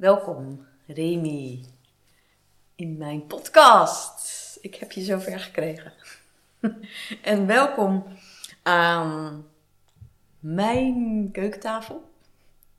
Welkom, 0.00 0.66
Remy, 0.86 1.64
in 2.74 2.96
mijn 2.96 3.26
podcast. 3.26 4.58
Ik 4.60 4.74
heb 4.74 4.92
je 4.92 5.00
zover 5.00 5.40
gekregen. 5.40 5.92
en 7.22 7.46
welkom 7.46 8.04
aan 8.62 9.46
mijn 10.38 11.28
keukentafel. 11.32 12.10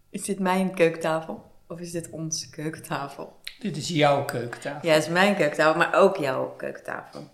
Is 0.10 0.23
dit 0.23 0.39
mijn 0.39 0.73
keukentafel 0.73 1.52
of 1.68 1.79
is 1.79 1.92
dit 1.92 2.10
onze 2.10 2.49
keukentafel? 2.49 3.40
Dit 3.60 3.78
is 3.78 3.88
jouw 3.88 4.26
keukentafel. 4.26 4.90
Ja, 4.90 4.94
het 4.94 5.03
is 5.03 5.10
mijn 5.10 5.35
keukentafel, 5.35 5.78
maar 5.78 5.94
ook 5.94 6.17
jouw 6.17 6.56
keukentafel. 6.56 7.28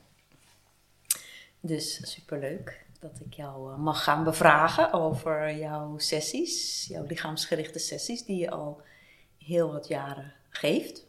Dus 1.60 2.12
superleuk 2.12 2.86
dat 3.00 3.20
ik 3.26 3.34
jou 3.34 3.72
eh, 3.72 3.78
mag 3.78 4.04
gaan 4.04 4.24
bevragen 4.24 4.94
over 4.94 5.56
jouw 5.58 5.98
sessies, 5.98 6.86
jouw 6.90 7.06
lichaamsgerichte 7.06 7.80
sessies, 7.80 8.24
die 8.24 8.38
je 8.38 8.50
al 8.50 8.86
heel 9.48 9.72
wat 9.72 9.88
jaren 9.88 10.34
geeft. 10.50 11.06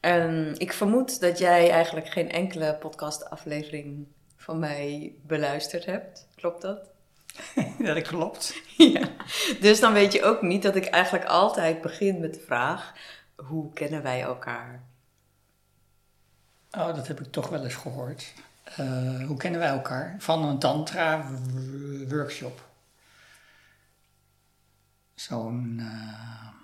En 0.00 0.54
ik 0.58 0.72
vermoed 0.72 1.20
dat 1.20 1.38
jij 1.38 1.70
eigenlijk 1.70 2.08
geen 2.08 2.30
enkele 2.30 2.74
podcastaflevering 2.74 4.06
van 4.36 4.58
mij 4.58 5.14
beluisterd 5.22 5.84
hebt. 5.84 6.28
Klopt 6.34 6.62
dat? 6.62 6.78
Ja, 7.78 7.94
dat 7.94 8.02
klopt. 8.02 8.62
ja. 8.94 9.08
Dus 9.60 9.80
dan 9.80 9.92
weet 9.92 10.12
je 10.12 10.22
ook 10.22 10.42
niet 10.42 10.62
dat 10.62 10.76
ik 10.76 10.86
eigenlijk 10.86 11.24
altijd 11.24 11.80
begin 11.80 12.20
met 12.20 12.34
de 12.34 12.40
vraag: 12.40 12.92
hoe 13.36 13.72
kennen 13.72 14.02
wij 14.02 14.22
elkaar? 14.22 14.82
Oh, 16.70 16.94
dat 16.94 17.06
heb 17.06 17.20
ik 17.20 17.32
toch 17.32 17.48
wel 17.48 17.64
eens 17.64 17.74
gehoord. 17.74 18.32
Uh, 18.80 19.26
hoe 19.26 19.36
kennen 19.36 19.60
wij 19.60 19.68
elkaar? 19.68 20.16
Van 20.18 20.44
een 20.44 20.58
tantra-workshop. 20.58 22.64
Zo'n. 25.14 25.76
Uh... 25.80 26.55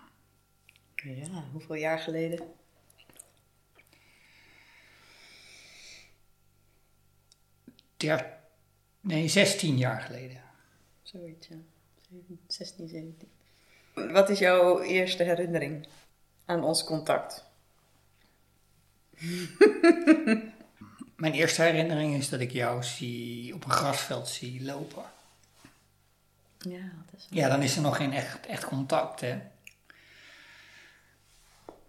Ja, 1.02 1.45
hoeveel 1.52 1.74
jaar 1.74 1.98
geleden? 1.98 2.55
Der... 7.97 8.41
Nee, 9.00 9.28
16 9.28 9.78
jaar 9.78 10.00
geleden. 10.00 10.42
Zoiets, 11.03 11.48
ja. 11.48 11.56
16, 12.47 12.89
17. 12.89 13.30
Wat 14.12 14.28
is 14.30 14.39
jouw 14.39 14.80
eerste 14.80 15.23
herinnering 15.23 15.86
aan 16.45 16.64
ons 16.64 16.84
contact? 16.84 17.45
Mijn 21.17 21.33
eerste 21.33 21.62
herinnering 21.62 22.14
is 22.14 22.28
dat 22.28 22.41
ik 22.41 22.50
jou 22.50 22.83
zie 22.83 23.55
op 23.55 23.64
een 23.64 23.70
grasveld 23.70 24.28
zie 24.28 24.64
lopen. 24.64 25.05
Ja, 26.58 26.92
dat 27.11 27.20
is 27.20 27.27
ja 27.30 27.48
dan 27.48 27.62
is 27.62 27.77
er 27.77 27.83
nog 27.83 27.97
geen 27.97 28.12
echt, 28.12 28.47
echt 28.47 28.64
contact, 28.64 29.20
hè. 29.20 29.41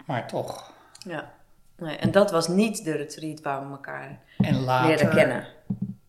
Maar 0.05 0.27
toch. 0.27 0.73
Ja, 1.05 1.33
nee, 1.77 1.95
en 1.97 2.11
dat 2.11 2.31
was 2.31 2.47
niet 2.47 2.83
de 2.83 2.91
retreat 2.91 3.41
waar 3.41 3.65
we 3.65 3.71
elkaar 3.71 4.21
en 4.37 4.59
later, 4.59 4.87
leerden 4.87 5.09
kennen. 5.09 5.47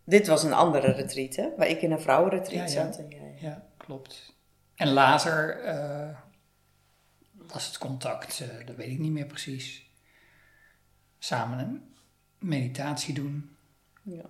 Dit 0.05 0.27
was 0.27 0.42
een 0.42 0.53
andere 0.53 0.92
retreat, 0.92 1.37
hè? 1.37 1.48
Waar 1.56 1.69
ik 1.69 1.83
in 1.83 1.92
een 1.92 2.00
vrouwenretreat 2.00 2.72
ja, 2.72 2.81
ja. 2.81 2.92
zat. 2.92 2.98
En 2.98 3.09
jij... 3.09 3.34
Ja, 3.41 3.62
klopt. 3.77 4.34
En 4.75 4.89
later 4.89 5.65
uh, 5.65 6.19
was 7.34 7.67
het 7.67 7.78
contact, 7.78 8.41
uh, 8.41 8.67
dat 8.67 8.77
weet 8.77 8.91
ik 8.91 8.98
niet 8.98 9.12
meer 9.12 9.27
precies. 9.27 9.91
Samen 11.19 11.59
een 11.59 11.95
meditatie 12.39 13.15
doen. 13.15 13.56
Ja. 14.03 14.25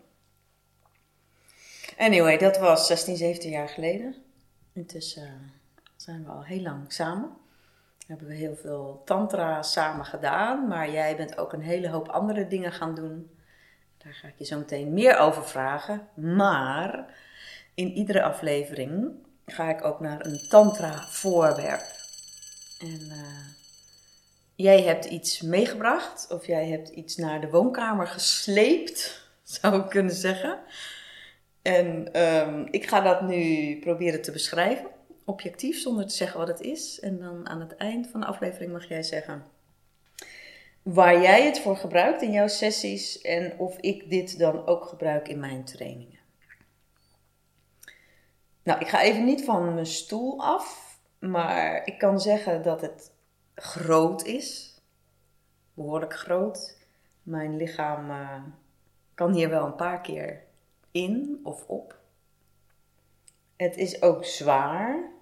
Anyway, 1.98 2.38
dat 2.38 2.58
was 2.58 2.86
16, 2.86 3.16
17 3.16 3.50
jaar 3.50 3.68
geleden. 3.68 4.14
Intussen 4.72 5.52
zijn 5.96 6.24
we 6.24 6.30
al 6.30 6.44
heel 6.44 6.60
lang 6.60 6.92
samen. 6.92 7.30
Hebben 8.06 8.26
we 8.26 8.34
heel 8.34 8.56
veel 8.56 9.02
tantra 9.04 9.62
samen 9.62 10.04
gedaan, 10.04 10.68
maar 10.68 10.90
jij 10.90 11.16
bent 11.16 11.38
ook 11.38 11.52
een 11.52 11.62
hele 11.62 11.88
hoop 11.88 12.08
andere 12.08 12.46
dingen 12.46 12.72
gaan 12.72 12.94
doen. 12.94 13.30
Daar 13.98 14.14
ga 14.14 14.28
ik 14.28 14.34
je 14.36 14.44
zo 14.44 14.58
meteen 14.58 14.92
meer 14.92 15.18
over 15.18 15.44
vragen. 15.44 16.08
Maar 16.14 17.14
in 17.74 17.92
iedere 17.92 18.22
aflevering 18.22 19.12
ga 19.46 19.70
ik 19.70 19.84
ook 19.84 20.00
naar 20.00 20.26
een 20.26 20.46
tantra 20.48 21.06
voorwerp. 21.08 21.84
En 22.80 23.00
uh, 23.00 23.46
jij 24.54 24.82
hebt 24.82 25.04
iets 25.04 25.40
meegebracht, 25.40 26.26
of 26.30 26.46
jij 26.46 26.68
hebt 26.68 26.88
iets 26.88 27.16
naar 27.16 27.40
de 27.40 27.50
woonkamer 27.50 28.06
gesleept, 28.06 29.28
zou 29.42 29.80
ik 29.80 29.88
kunnen 29.88 30.14
zeggen. 30.14 30.58
En 31.62 32.20
um, 32.22 32.68
ik 32.70 32.88
ga 32.88 33.00
dat 33.00 33.22
nu 33.22 33.78
proberen 33.78 34.22
te 34.22 34.32
beschrijven, 34.32 34.90
objectief, 35.24 35.80
zonder 35.80 36.06
te 36.06 36.14
zeggen 36.14 36.38
wat 36.38 36.48
het 36.48 36.60
is. 36.60 37.00
En 37.00 37.18
dan 37.18 37.48
aan 37.48 37.60
het 37.60 37.76
eind 37.76 38.06
van 38.06 38.20
de 38.20 38.26
aflevering 38.26 38.72
mag 38.72 38.88
jij 38.88 39.02
zeggen 39.02 39.52
waar 40.84 41.20
jij 41.20 41.46
het 41.46 41.60
voor 41.60 41.76
gebruikt 41.76 42.22
in 42.22 42.32
jouw 42.32 42.46
sessies 42.46 43.20
en 43.20 43.58
of 43.58 43.78
ik 43.78 44.10
dit 44.10 44.38
dan 44.38 44.66
ook 44.66 44.84
gebruik 44.84 45.28
in 45.28 45.40
mijn 45.40 45.64
trainingen. 45.64 46.18
Nou, 48.62 48.80
ik 48.80 48.88
ga 48.88 49.02
even 49.02 49.24
niet 49.24 49.44
van 49.44 49.74
mijn 49.74 49.86
stoel 49.86 50.42
af, 50.42 50.98
maar 51.18 51.86
ik 51.86 51.98
kan 51.98 52.20
zeggen 52.20 52.62
dat 52.62 52.80
het 52.80 53.12
groot 53.54 54.24
is. 54.24 54.78
Behoorlijk 55.74 56.14
groot. 56.14 56.78
Mijn 57.22 57.56
lichaam 57.56 58.10
uh, 58.10 58.42
kan 59.14 59.32
hier 59.32 59.48
wel 59.48 59.64
een 59.64 59.76
paar 59.76 60.00
keer 60.00 60.42
in 60.90 61.40
of 61.42 61.64
op. 61.66 61.98
Het 63.56 63.76
is 63.76 64.02
ook 64.02 64.24
zwaar. 64.24 65.12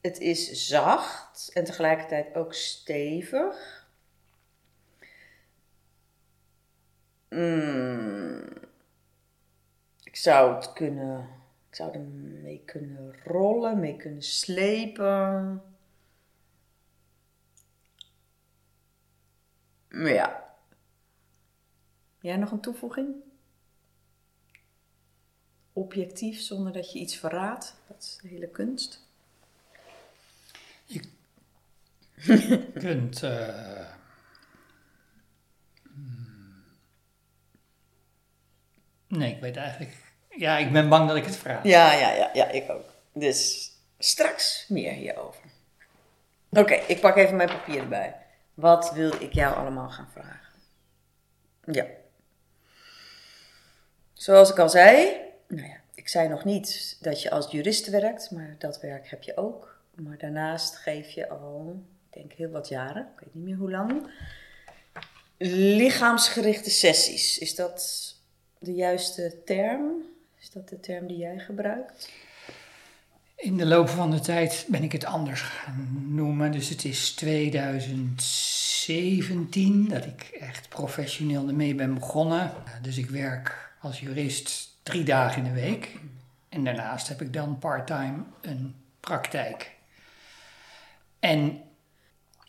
Het 0.00 0.18
is 0.18 0.68
zacht 0.68 1.50
en 1.52 1.64
tegelijkertijd 1.64 2.34
ook 2.34 2.54
stevig. 2.54 3.88
Mm, 7.28 8.42
ik 10.02 10.16
zou 10.16 10.54
het 10.54 10.72
kunnen. 10.72 11.28
Ik 11.68 11.74
zou 11.76 11.92
er 11.92 12.00
mee 12.00 12.62
kunnen 12.64 13.14
rollen, 13.24 13.80
mee 13.80 13.96
kunnen 13.96 14.22
slepen. 14.22 15.62
Ja. 19.88 20.54
Jij 22.20 22.36
nog 22.36 22.50
een 22.50 22.60
toevoeging? 22.60 23.14
Objectief, 25.72 26.40
zonder 26.40 26.72
dat 26.72 26.92
je 26.92 26.98
iets 26.98 27.16
verraadt. 27.16 27.76
Dat 27.88 28.02
is 28.02 28.18
de 28.22 28.28
hele 28.28 28.48
kunst. 28.48 29.08
Je 30.90 31.02
kunt. 32.74 33.22
Uh, 33.22 33.86
nee, 39.06 39.34
ik 39.34 39.40
weet 39.40 39.56
eigenlijk. 39.56 39.96
Ja, 40.36 40.56
ik 40.56 40.72
ben 40.72 40.88
bang 40.88 41.08
dat 41.08 41.16
ik 41.16 41.24
het 41.24 41.36
vraag. 41.36 41.64
Ja, 41.64 41.92
ja, 41.92 42.12
ja, 42.12 42.30
ja 42.32 42.48
ik 42.48 42.70
ook. 42.70 42.84
Dus 43.12 43.70
straks 43.98 44.64
meer 44.68 44.92
hierover. 44.92 45.44
Oké, 46.50 46.74
ik 46.74 47.00
pak 47.00 47.16
even 47.16 47.36
mijn 47.36 47.48
papier 47.48 47.78
erbij. 47.78 48.16
Wat 48.54 48.92
wil 48.92 49.12
ik 49.22 49.32
jou 49.32 49.54
allemaal 49.54 49.90
gaan 49.90 50.08
vragen? 50.12 50.52
Ja. 51.64 51.86
Zoals 54.12 54.50
ik 54.50 54.58
al 54.58 54.68
zei, 54.68 55.16
nou 55.48 55.68
ja, 55.68 55.80
ik 55.94 56.08
zei 56.08 56.28
nog 56.28 56.44
niet 56.44 56.96
dat 57.00 57.22
je 57.22 57.30
als 57.30 57.50
jurist 57.50 57.90
werkt, 57.90 58.30
maar 58.30 58.54
dat 58.58 58.80
werk 58.80 59.10
heb 59.10 59.22
je 59.22 59.36
ook. 59.36 59.80
Maar 59.94 60.18
daarnaast 60.18 60.76
geef 60.76 61.10
je 61.10 61.28
al, 61.28 61.84
denk 62.10 62.32
heel 62.32 62.50
wat 62.50 62.68
jaren, 62.68 63.02
ik 63.02 63.20
weet 63.20 63.34
niet 63.34 63.44
meer 63.44 63.56
hoe 63.56 63.70
lang, 63.70 64.10
lichaamsgerichte 65.38 66.70
sessies. 66.70 67.38
Is 67.38 67.54
dat 67.54 68.08
de 68.58 68.74
juiste 68.74 69.36
term? 69.44 69.92
Is 70.40 70.50
dat 70.50 70.68
de 70.68 70.80
term 70.80 71.06
die 71.06 71.16
jij 71.16 71.38
gebruikt? 71.38 72.10
In 73.36 73.56
de 73.56 73.66
loop 73.66 73.88
van 73.88 74.10
de 74.10 74.20
tijd 74.20 74.66
ben 74.68 74.82
ik 74.82 74.92
het 74.92 75.04
anders 75.04 75.40
gaan 75.40 76.04
noemen. 76.08 76.52
Dus 76.52 76.68
het 76.68 76.84
is 76.84 77.14
2017 77.14 79.88
dat 79.88 80.04
ik 80.04 80.22
echt 80.22 80.68
professioneel 80.68 81.48
ermee 81.48 81.74
ben 81.74 81.94
begonnen. 81.94 82.52
Dus 82.82 82.98
ik 82.98 83.10
werk 83.10 83.72
als 83.80 84.00
jurist 84.00 84.76
drie 84.82 85.04
dagen 85.04 85.44
in 85.44 85.54
de 85.54 85.60
week. 85.60 85.98
En 86.48 86.64
daarnaast 86.64 87.08
heb 87.08 87.20
ik 87.20 87.32
dan 87.32 87.58
part-time 87.58 88.22
een 88.40 88.74
praktijk. 89.00 89.70
En 91.18 91.60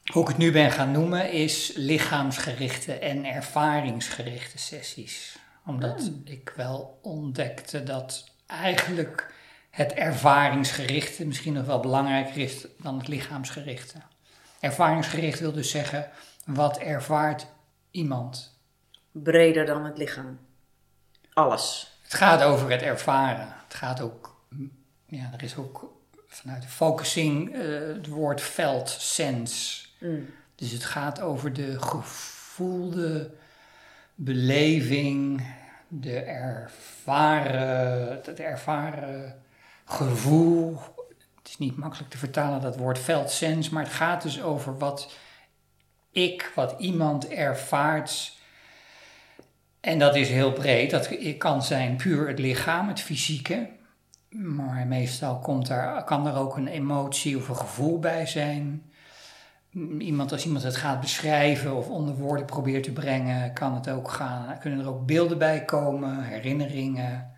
hoe 0.05 0.21
ik 0.21 0.27
het 0.27 0.37
nu 0.37 0.51
ben 0.51 0.71
gaan 0.71 0.91
noemen 0.91 1.31
is 1.31 1.71
lichaamsgerichte 1.75 2.93
en 2.93 3.25
ervaringsgerichte 3.25 4.57
sessies. 4.57 5.37
Omdat 5.65 5.99
Hmm. 5.99 6.21
ik 6.23 6.53
wel 6.55 6.99
ontdekte 7.01 7.83
dat 7.83 8.31
eigenlijk 8.47 9.33
het 9.69 9.93
ervaringsgerichte 9.93 11.25
misschien 11.25 11.53
nog 11.53 11.65
wel 11.65 11.79
belangrijker 11.79 12.37
is 12.37 12.65
dan 12.77 12.97
het 12.97 13.07
lichaamsgerichte. 13.07 13.97
Ervaringsgericht 14.59 15.39
wil 15.39 15.51
dus 15.51 15.69
zeggen, 15.69 16.09
wat 16.45 16.77
ervaart 16.77 17.45
iemand? 17.91 18.59
Breder 19.11 19.65
dan 19.65 19.85
het 19.85 19.97
lichaam. 19.97 20.39
Alles. 21.33 21.91
Het 22.03 22.13
gaat 22.13 22.41
over 22.43 22.71
het 22.71 22.81
ervaren. 22.81 23.55
Het 23.63 23.73
gaat 23.73 24.01
ook, 24.01 24.35
ja, 25.05 25.29
er 25.33 25.43
is 25.43 25.55
ook 25.55 25.93
vanuit 26.27 26.61
de 26.61 26.67
focusing 26.67 27.53
eh, 27.53 27.61
het 27.79 28.07
woord 28.07 28.41
felt 28.41 28.89
sense. 28.89 29.89
Mm. 30.01 30.29
Dus 30.55 30.71
het 30.71 30.83
gaat 30.83 31.21
over 31.21 31.53
de 31.53 31.81
gevoelde 31.81 33.31
beleving, 34.15 35.45
de 35.87 36.19
ervaren, 36.19 38.07
het 38.23 38.39
ervaren 38.39 39.41
gevoel. 39.85 40.79
Het 41.37 41.49
is 41.49 41.57
niet 41.57 41.77
makkelijk 41.77 42.09
te 42.09 42.17
vertalen 42.17 42.61
dat 42.61 42.77
woord 42.77 42.99
felt 42.99 43.31
sense, 43.31 43.73
maar 43.73 43.83
het 43.83 43.93
gaat 43.93 44.21
dus 44.21 44.41
over 44.41 44.77
wat 44.77 45.13
ik, 46.11 46.51
wat 46.55 46.75
iemand 46.79 47.27
ervaart. 47.27 48.37
En 49.79 49.99
dat 49.99 50.15
is 50.15 50.29
heel 50.29 50.53
breed. 50.53 50.91
Dat 50.91 51.37
kan 51.37 51.63
zijn 51.63 51.95
puur 51.95 52.27
het 52.27 52.39
lichaam, 52.39 52.87
het 52.87 53.01
fysieke. 53.01 53.69
Maar 54.29 54.87
meestal 54.87 55.39
komt 55.39 55.67
daar, 55.67 56.03
kan 56.03 56.27
er 56.27 56.35
ook 56.35 56.57
een 56.57 56.67
emotie 56.67 57.37
of 57.37 57.49
een 57.49 57.55
gevoel 57.55 57.99
bij 57.99 58.25
zijn. 58.25 58.90
Iemand, 59.99 60.31
als 60.31 60.45
iemand 60.45 60.63
het 60.63 60.75
gaat 60.75 60.99
beschrijven 61.01 61.75
of 61.75 61.89
onder 61.89 62.15
woorden 62.15 62.45
probeert 62.45 62.83
te 62.83 62.91
brengen, 62.91 63.53
kan 63.53 63.73
het 63.73 63.89
ook 63.89 64.11
gaan, 64.11 64.59
kunnen 64.59 64.79
er 64.79 64.89
ook 64.89 65.05
beelden 65.05 65.37
bij 65.37 65.65
komen, 65.65 66.23
herinneringen, 66.23 67.31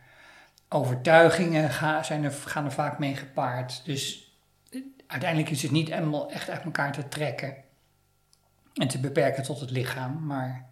overtuigingen 0.70 1.70
gaan, 1.70 2.06
zijn 2.06 2.24
er, 2.24 2.32
gaan 2.32 2.66
er 2.66 2.72
vaak 2.72 3.00
mee 3.00 3.16
gepaard. 3.16 3.86
Dus 3.86 4.32
uiteindelijk 5.08 5.52
is 5.52 5.62
het 5.62 5.72
niet 5.72 5.90
helemaal 5.90 6.32
echt 6.32 6.50
uit 6.50 6.64
elkaar 6.64 6.92
te 6.92 7.08
trekken 7.08 7.56
en 8.74 8.88
te 8.88 9.00
beperken 9.00 9.44
tot 9.44 9.60
het 9.60 9.72
lichaam, 9.72 10.26
maar 10.26 10.70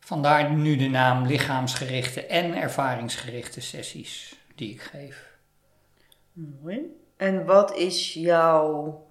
vandaar 0.00 0.52
nu 0.52 0.76
de 0.76 0.88
naam 0.88 1.26
lichaamsgerichte 1.26 2.26
en 2.26 2.54
ervaringsgerichte 2.54 3.60
sessies 3.60 4.38
die 4.54 4.70
ik 4.70 4.82
geef. 4.82 5.36
Mooi. 6.32 6.80
En 7.16 7.44
wat 7.44 7.76
is 7.76 8.14
jouw 8.14 9.06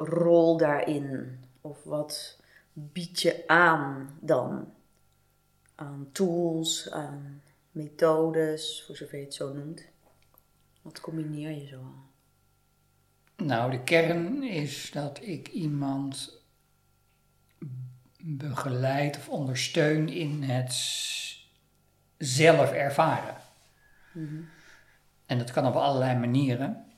rol 0.00 0.56
daarin? 0.56 1.38
Of 1.60 1.84
wat 1.84 2.40
bied 2.72 3.20
je 3.20 3.44
aan 3.46 4.18
dan? 4.20 4.72
Aan 5.74 6.08
tools, 6.12 6.90
aan 6.90 7.42
methodes, 7.70 8.84
voor 8.86 8.96
zover 8.96 9.18
je 9.18 9.24
het 9.24 9.34
zo 9.34 9.52
noemt. 9.52 9.84
Wat 10.82 11.00
combineer 11.00 11.50
je 11.50 11.66
zo? 11.66 11.82
Nou, 13.36 13.70
de 13.70 13.82
kern 13.82 14.42
is 14.42 14.90
dat 14.90 15.22
ik 15.22 15.48
iemand 15.48 16.38
begeleid 18.18 19.16
of 19.16 19.28
ondersteun 19.28 20.08
in 20.08 20.42
het 20.42 20.74
zelf 22.18 22.72
ervaren. 22.72 23.36
Mhm. 24.12 24.42
En 25.26 25.38
dat 25.38 25.50
kan 25.50 25.66
op 25.66 25.74
allerlei 25.74 26.18
manieren. 26.18 26.89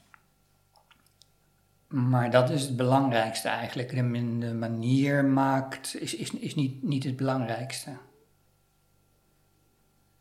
Maar 1.92 2.30
dat 2.30 2.50
is 2.50 2.62
het 2.62 2.76
belangrijkste 2.76 3.48
eigenlijk. 3.48 3.90
De, 3.90 4.54
manier 4.54 5.24
maakt, 5.24 6.00
is, 6.00 6.14
is, 6.14 6.30
is 6.30 6.54
niet, 6.54 6.82
niet 6.82 7.04
het 7.04 7.16
belangrijkste. 7.16 7.90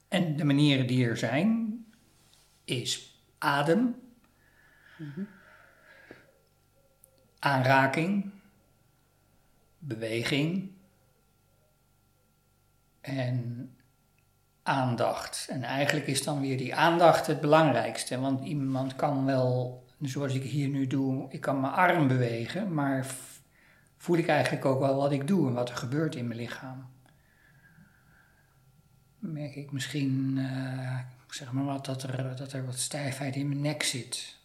En 0.08 0.36
de 0.36 0.44
manieren 0.44 0.88
die 0.88 1.06
er 1.06 1.18
zijn, 1.18 1.80
is 2.64 3.22
adem, 3.38 3.96
aanraking, 7.40 8.32
beweging 9.78 10.72
en 13.02 13.72
aandacht. 14.64 15.48
En 15.50 15.64
eigenlijk 15.64 16.08
is 16.08 16.24
dan 16.24 16.42
weer 16.42 16.58
die 16.58 16.76
aandacht 16.76 17.28
het 17.28 17.42
belangrijkste. 17.42 18.20
Want 18.20 18.46
iemand 18.46 18.96
kan 18.96 19.26
wel, 19.26 19.81
zoals 20.02 20.34
ik 20.34 20.44
hier 20.44 20.68
nu 20.68 20.88
doe, 20.88 21.26
ik 21.30 21.42
kan 21.42 21.60
mijn 21.60 21.74
arm 21.74 22.08
bewegen, 22.08 22.74
maar 22.74 23.06
voel 23.98 24.18
ik 24.18 24.28
eigenlijk 24.28 24.66
ook 24.66 24.80
wel 24.80 24.96
wat 24.96 25.12
ik 25.12 25.28
doe 25.28 25.48
en 25.48 25.54
wat 25.54 25.70
er 25.70 25.76
gebeurt 25.76 26.16
in 26.16 26.28
mijn 26.28 26.40
lichaam. 26.40 26.90
Merk 29.20 29.56
ik 29.56 29.72
misschien, 29.72 30.38
uh, 30.38 31.00
zeg 31.28 31.52
maar 31.52 31.64
wat, 31.64 31.86
dat 31.86 32.04
er, 32.04 32.36
dat 32.36 32.54
er 32.54 32.66
wat 32.66 32.78
stijfheid 32.78 33.36
in 33.36 33.48
mijn 33.48 33.62
nek 33.62 33.84
zit. 33.84 34.38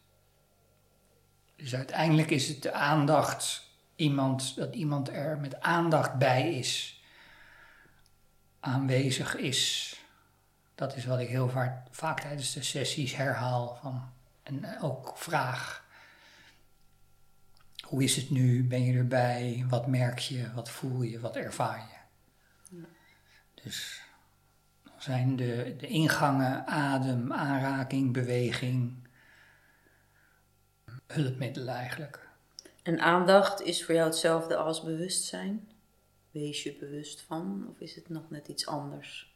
Dus 1.56 1.74
uiteindelijk 1.74 2.30
is 2.30 2.48
het 2.48 2.62
de 2.62 2.72
aandacht, 2.72 3.70
iemand, 3.94 4.56
dat 4.56 4.74
iemand 4.74 5.08
er 5.08 5.38
met 5.38 5.60
aandacht 5.60 6.18
bij 6.18 6.54
is, 6.54 7.02
aanwezig 8.60 9.36
is. 9.36 9.94
Dat 10.74 10.96
is 10.96 11.04
wat 11.04 11.18
ik 11.18 11.28
heel 11.28 11.48
vaak, 11.48 11.86
vaak 11.90 12.20
tijdens 12.20 12.52
de 12.52 12.62
sessies 12.62 13.16
herhaal. 13.16 13.78
Van, 13.82 14.12
en 14.46 14.80
ook 14.80 15.18
vraag. 15.18 15.84
Hoe 17.84 18.02
is 18.02 18.16
het 18.16 18.30
nu? 18.30 18.64
Ben 18.64 18.84
je 18.84 18.98
erbij? 18.98 19.64
Wat 19.68 19.86
merk 19.86 20.18
je? 20.18 20.52
Wat 20.54 20.70
voel 20.70 21.02
je? 21.02 21.20
Wat 21.20 21.36
ervaar 21.36 21.78
je? 21.78 21.94
Dus 23.62 24.02
dan 24.82 24.94
zijn 24.98 25.36
de, 25.36 25.74
de 25.78 25.86
ingangen 25.86 26.66
adem, 26.66 27.32
aanraking, 27.32 28.12
beweging, 28.12 29.08
hulpmiddelen 31.06 31.74
eigenlijk. 31.74 32.28
En 32.82 33.00
aandacht 33.00 33.60
is 33.60 33.84
voor 33.84 33.94
jou 33.94 34.06
hetzelfde 34.06 34.56
als 34.56 34.82
bewustzijn? 34.82 35.68
Wees 36.30 36.62
je 36.62 36.76
bewust 36.76 37.20
van 37.20 37.66
of 37.70 37.80
is 37.80 37.94
het 37.94 38.08
nog 38.08 38.30
net 38.30 38.48
iets 38.48 38.66
anders? 38.66 39.35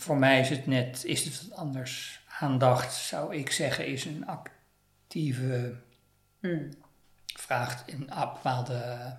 Voor 0.00 0.16
mij 0.16 0.40
is 0.40 0.48
het 0.48 0.66
net 0.66 1.04
is 1.04 1.24
het 1.24 1.54
anders. 1.54 2.24
Aandacht 2.38 2.94
zou 2.94 3.36
ik 3.36 3.50
zeggen 3.50 3.86
is 3.86 4.04
een 4.04 4.26
actieve, 4.26 5.74
hmm. 6.38 6.70
vraagt 7.26 7.92
een 7.92 8.06
bepaalde 8.06 9.16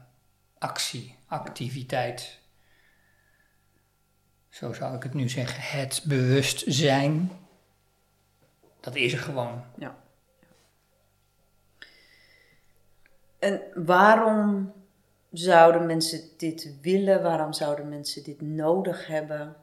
actie, 0.57 1.15
activiteit. 1.27 2.39
Zo 4.49 4.73
zou 4.73 4.95
ik 4.95 5.03
het 5.03 5.13
nu 5.13 5.29
zeggen. 5.29 5.79
Het 5.79 6.01
bewustzijn, 6.05 7.31
dat 8.79 8.95
is 8.95 9.13
er 9.13 9.19
gewoon. 9.19 9.63
Ja. 9.77 9.95
En 13.39 13.61
waarom 13.85 14.73
zouden 15.31 15.85
mensen 15.85 16.21
dit 16.37 16.79
willen? 16.81 17.23
Waarom 17.23 17.53
zouden 17.53 17.89
mensen 17.89 18.23
dit 18.23 18.41
nodig 18.41 19.07
hebben? 19.07 19.55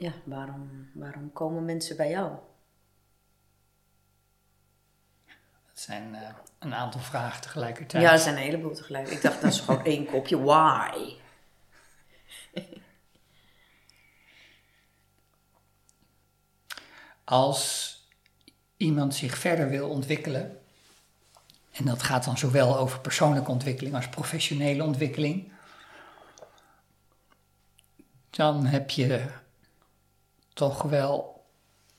Ja, 0.00 0.12
waarom, 0.24 0.90
waarom 0.94 1.32
komen 1.32 1.64
mensen 1.64 1.96
bij 1.96 2.10
jou? 2.10 2.30
Dat 5.66 5.80
zijn 5.80 6.14
uh, 6.14 6.28
een 6.58 6.74
aantal 6.74 7.00
vragen 7.00 7.40
tegelijkertijd. 7.40 8.02
Ja, 8.02 8.12
er 8.12 8.18
zijn 8.18 8.36
een 8.36 8.42
heleboel 8.42 8.74
tegelijk. 8.74 9.08
Ik 9.08 9.22
dacht, 9.22 9.40
dat 9.40 9.52
is 9.52 9.60
gewoon 9.64 9.84
één 9.84 10.06
kopje. 10.06 10.42
Why? 10.42 11.14
Als 17.24 17.94
iemand 18.76 19.14
zich 19.14 19.38
verder 19.38 19.68
wil 19.68 19.88
ontwikkelen, 19.88 20.60
en 21.72 21.84
dat 21.84 22.02
gaat 22.02 22.24
dan 22.24 22.38
zowel 22.38 22.78
over 22.78 23.00
persoonlijke 23.00 23.50
ontwikkeling 23.50 23.94
als 23.94 24.08
professionele 24.08 24.84
ontwikkeling, 24.84 25.52
dan 28.30 28.66
heb 28.66 28.90
je 28.90 29.38
toch 30.60 30.82
wel 30.82 31.44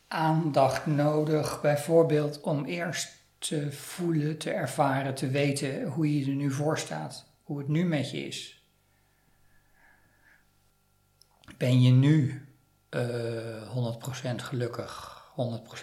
aandacht 0.07 0.85
nodig, 0.85 1.61
bijvoorbeeld 1.61 2.41
om 2.41 2.65
eerst 2.65 3.11
te 3.37 3.71
voelen, 3.71 4.37
te 4.37 4.51
ervaren, 4.51 5.15
te 5.15 5.27
weten 5.27 5.85
hoe 5.85 6.19
je 6.19 6.25
er 6.25 6.35
nu 6.35 6.51
voor 6.51 6.79
staat, 6.79 7.25
hoe 7.43 7.57
het 7.57 7.67
nu 7.67 7.85
met 7.85 8.11
je 8.11 8.25
is. 8.25 8.65
Ben 11.57 11.81
je 11.81 11.91
nu 11.91 12.45
uh, 12.89 13.61
eh, 13.61 13.95
100% 14.31 14.35
gelukkig, 14.35 15.25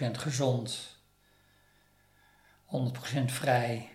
100% 0.03 0.11
gezond, 0.11 0.97
100% 2.65 3.25
vrij? 3.25 3.89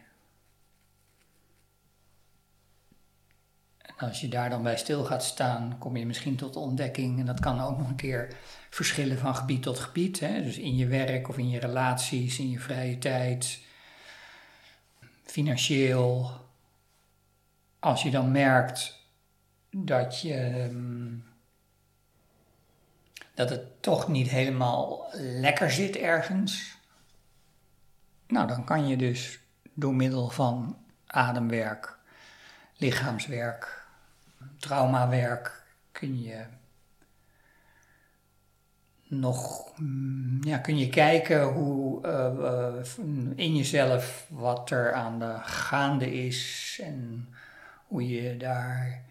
En 3.79 4.09
als 4.09 4.21
je 4.21 4.29
daar 4.29 4.50
dan 4.50 4.62
bij 4.62 4.76
stil 4.76 5.05
gaat 5.05 5.25
staan, 5.25 5.79
kom 5.79 5.97
je 5.97 6.07
misschien 6.07 6.37
tot 6.37 6.53
de 6.53 6.59
ontdekking, 6.59 7.19
en 7.19 7.26
dat 7.26 7.41
kan 7.41 7.61
ook 7.61 7.79
nog 7.79 7.88
een 7.88 7.97
keer 7.97 8.37
verschillen 8.75 9.19
van 9.19 9.37
gebied 9.37 9.62
tot 9.62 9.78
gebied. 9.78 10.21
Hè? 10.21 10.43
Dus 10.43 10.59
in 10.59 10.76
je 10.76 10.87
werk 10.87 11.28
of 11.28 11.38
in 11.38 11.50
je 11.50 11.59
relaties, 11.59 12.38
in 12.38 12.50
je 12.50 12.59
vrije 12.59 12.99
tijd, 12.99 13.61
financieel. 15.25 16.31
Als 17.78 18.02
je 18.02 18.11
dan 18.11 18.31
merkt 18.31 18.99
dat 19.71 20.21
je. 20.21 20.35
Ehm, 20.35 21.16
dat 23.35 23.50
het 23.50 23.83
toch 23.83 24.09
niet 24.09 24.28
helemaal 24.28 25.09
lekker 25.16 25.71
zit 25.71 25.97
ergens. 25.97 26.76
Nou, 28.26 28.47
dan 28.47 28.64
kan 28.64 28.88
je 28.88 28.97
dus 28.97 29.38
door 29.73 29.95
middel 29.95 30.31
van 30.31 30.78
ademwerk, 31.07 31.99
lichaamswerk, 32.76 33.87
traumawerk, 34.59 35.62
kun 35.93 36.23
je 36.23 36.45
nog 39.18 39.73
mm, 39.76 40.61
kun 40.62 40.78
je 40.78 40.88
kijken 40.88 41.42
hoe 41.42 42.06
uh, 42.06 43.37
in 43.37 43.56
jezelf 43.56 44.26
wat 44.30 44.71
er 44.71 44.92
aan 44.92 45.18
de 45.18 45.38
gaande 45.42 46.14
is 46.26 46.80
en 46.83 47.28
hoe 47.87 48.09
je 48.09 48.37
daar 48.37 49.04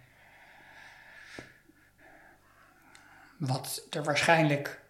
wat 3.38 3.88
er 3.90 4.04
waarschijnlijk 4.04 4.82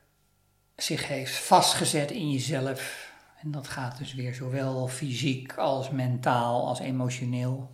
zich 0.75 1.08
heeft 1.08 1.36
vastgezet 1.36 2.12
in 2.12 2.32
jezelf. 2.32 3.12
En 3.41 3.51
dat 3.51 3.67
gaat 3.67 3.98
dus 3.98 4.13
weer 4.13 4.34
zowel 4.34 4.88
fysiek 4.88 5.58
als 5.58 5.89
mentaal 5.89 6.67
als 6.67 6.79
emotioneel. 6.79 7.72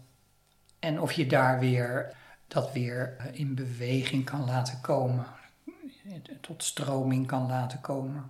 En 0.80 1.02
of 1.02 1.12
je 1.12 1.28
daar 1.28 1.60
weer 1.60 2.14
dat 2.48 2.72
weer 2.72 3.16
in 3.32 3.56
beweging 3.56 4.26
kan 4.26 4.46
laten 4.46 4.82
komen 4.82 5.26
tot 6.42 6.64
stroming 6.64 7.28
kan 7.28 7.48
laten 7.48 7.82
komen. 7.82 8.30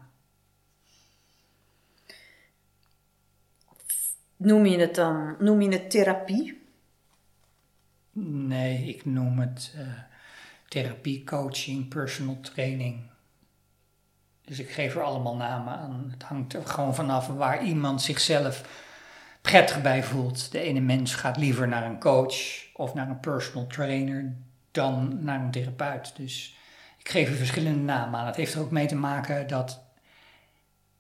Noem 4.36 4.66
je 4.66 4.78
het 4.80 4.96
dan, 4.96 5.36
noem 5.40 5.62
je 5.62 5.70
het 5.70 5.90
therapie? 5.90 6.62
Nee, 8.22 8.84
ik 8.84 9.06
noem 9.06 9.40
het 9.40 9.74
uh, 9.76 9.88
therapie, 10.68 11.24
coaching, 11.24 11.88
personal 11.88 12.40
training. 12.40 13.10
Dus 14.42 14.60
ik 14.60 14.70
geef 14.70 14.96
er 14.96 15.04
allemaal 15.04 15.36
namen 15.36 15.74
aan. 15.74 16.08
Het 16.12 16.24
hangt 16.24 16.54
er 16.54 16.66
gewoon 16.66 16.96
vanaf 16.96 17.28
waar 17.28 17.64
iemand 17.64 18.02
zichzelf 18.02 18.88
prettig 19.42 19.82
bij 19.82 20.04
voelt. 20.04 20.52
De 20.52 20.60
ene 20.60 20.80
mens 20.80 21.16
gaat 21.16 21.38
liever 21.38 21.68
naar 21.68 21.86
een 21.86 22.00
coach 22.00 22.36
of 22.74 22.94
naar 22.94 23.10
een 23.10 23.20
personal 23.20 23.68
trainer 23.68 24.36
dan 24.72 25.24
naar 25.24 25.42
een 25.42 25.52
therapeut. 25.52 26.16
Dus 26.16 26.58
er 27.14 27.36
verschillende 27.36 27.84
namen 27.84 28.20
aan. 28.20 28.26
Het 28.26 28.36
heeft 28.36 28.54
er 28.54 28.62
ook 28.62 28.72
mee 28.72 28.88
te 28.88 28.96
maken 28.96 29.48
dat 29.48 29.82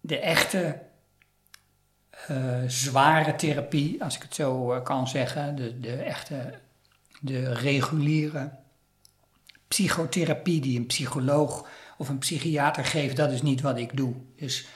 de 0.01 0.19
echte 0.19 0.79
uh, 2.31 2.57
zware 2.67 3.35
therapie, 3.35 4.03
als 4.03 4.15
ik 4.15 4.21
het 4.21 4.35
zo 4.35 4.73
uh, 4.73 4.83
kan 4.83 5.07
zeggen, 5.07 5.55
de, 5.55 5.79
de 5.79 5.95
echte, 5.95 6.53
de 7.19 7.53
reguliere 7.53 8.51
psychotherapie 9.67 10.61
die 10.61 10.79
een 10.79 10.85
psycholoog 10.85 11.67
of 11.97 12.09
een 12.09 12.17
psychiater 12.17 12.85
geeft, 12.85 13.15
dat 13.15 13.31
is 13.31 13.41
niet 13.41 13.61
wat 13.61 13.77
ik 13.77 13.97
doe. 13.97 14.15
Dus 14.35 14.67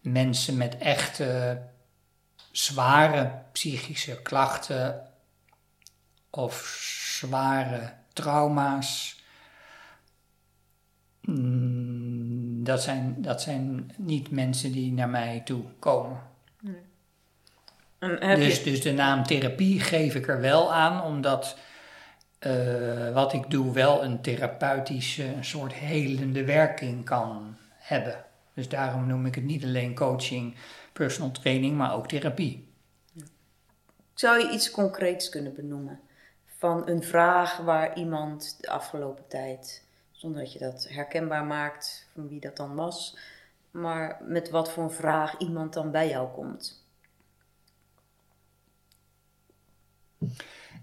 mensen 0.00 0.56
met 0.56 0.78
echte 0.78 1.62
zware 2.50 3.42
psychische 3.52 4.22
klachten 4.22 5.06
of 6.30 6.64
zware 7.18 7.92
trauma's, 8.12 9.11
dat, 12.64 12.82
zijn, 12.82 13.14
dat 13.18 13.42
zijn 13.42 13.90
niet 13.96 14.30
mensen 14.30 14.72
die 14.72 14.92
naar 14.92 15.08
mij 15.08 15.42
toe 15.44 15.62
komen. 15.78 16.20
Dus, 18.18 18.62
dus 18.62 18.82
de 18.82 18.92
naam 18.92 19.22
therapie 19.22 19.80
geef 19.80 20.14
ik 20.14 20.28
er 20.28 20.40
wel 20.40 20.72
aan, 20.72 21.02
omdat 21.02 21.58
uh, 22.46 23.12
wat 23.12 23.32
ik 23.32 23.50
doe 23.50 23.72
wel 23.72 24.04
een 24.04 24.20
therapeutische, 24.20 25.24
een 25.24 25.44
soort 25.44 25.72
helende 25.72 26.44
werking 26.44 27.04
kan 27.04 27.56
hebben. 27.78 28.24
Dus 28.54 28.68
daarom 28.68 29.06
noem 29.06 29.26
ik 29.26 29.34
het 29.34 29.44
niet 29.44 29.64
alleen 29.64 29.94
coaching, 29.94 30.54
personal 30.92 31.30
training, 31.30 31.76
maar 31.76 31.94
ook 31.94 32.08
therapie. 32.08 32.68
Zou 34.14 34.38
je 34.38 34.52
iets 34.52 34.70
concreets 34.70 35.28
kunnen 35.28 35.54
benoemen? 35.54 36.00
Van 36.58 36.88
een 36.88 37.02
vraag 37.02 37.56
waar 37.56 37.96
iemand 37.96 38.56
de 38.60 38.68
afgelopen 38.68 39.24
tijd 39.28 39.84
zonder 40.22 40.42
dat 40.42 40.52
je 40.52 40.58
dat 40.58 40.86
herkenbaar 40.88 41.44
maakt 41.44 42.08
van 42.14 42.28
wie 42.28 42.40
dat 42.40 42.56
dan 42.56 42.74
was, 42.74 43.16
maar 43.70 44.20
met 44.24 44.50
wat 44.50 44.70
voor 44.70 44.82
een 44.82 44.90
vraag 44.90 45.38
iemand 45.38 45.72
dan 45.72 45.90
bij 45.90 46.08
jou 46.08 46.32
komt. 46.32 46.86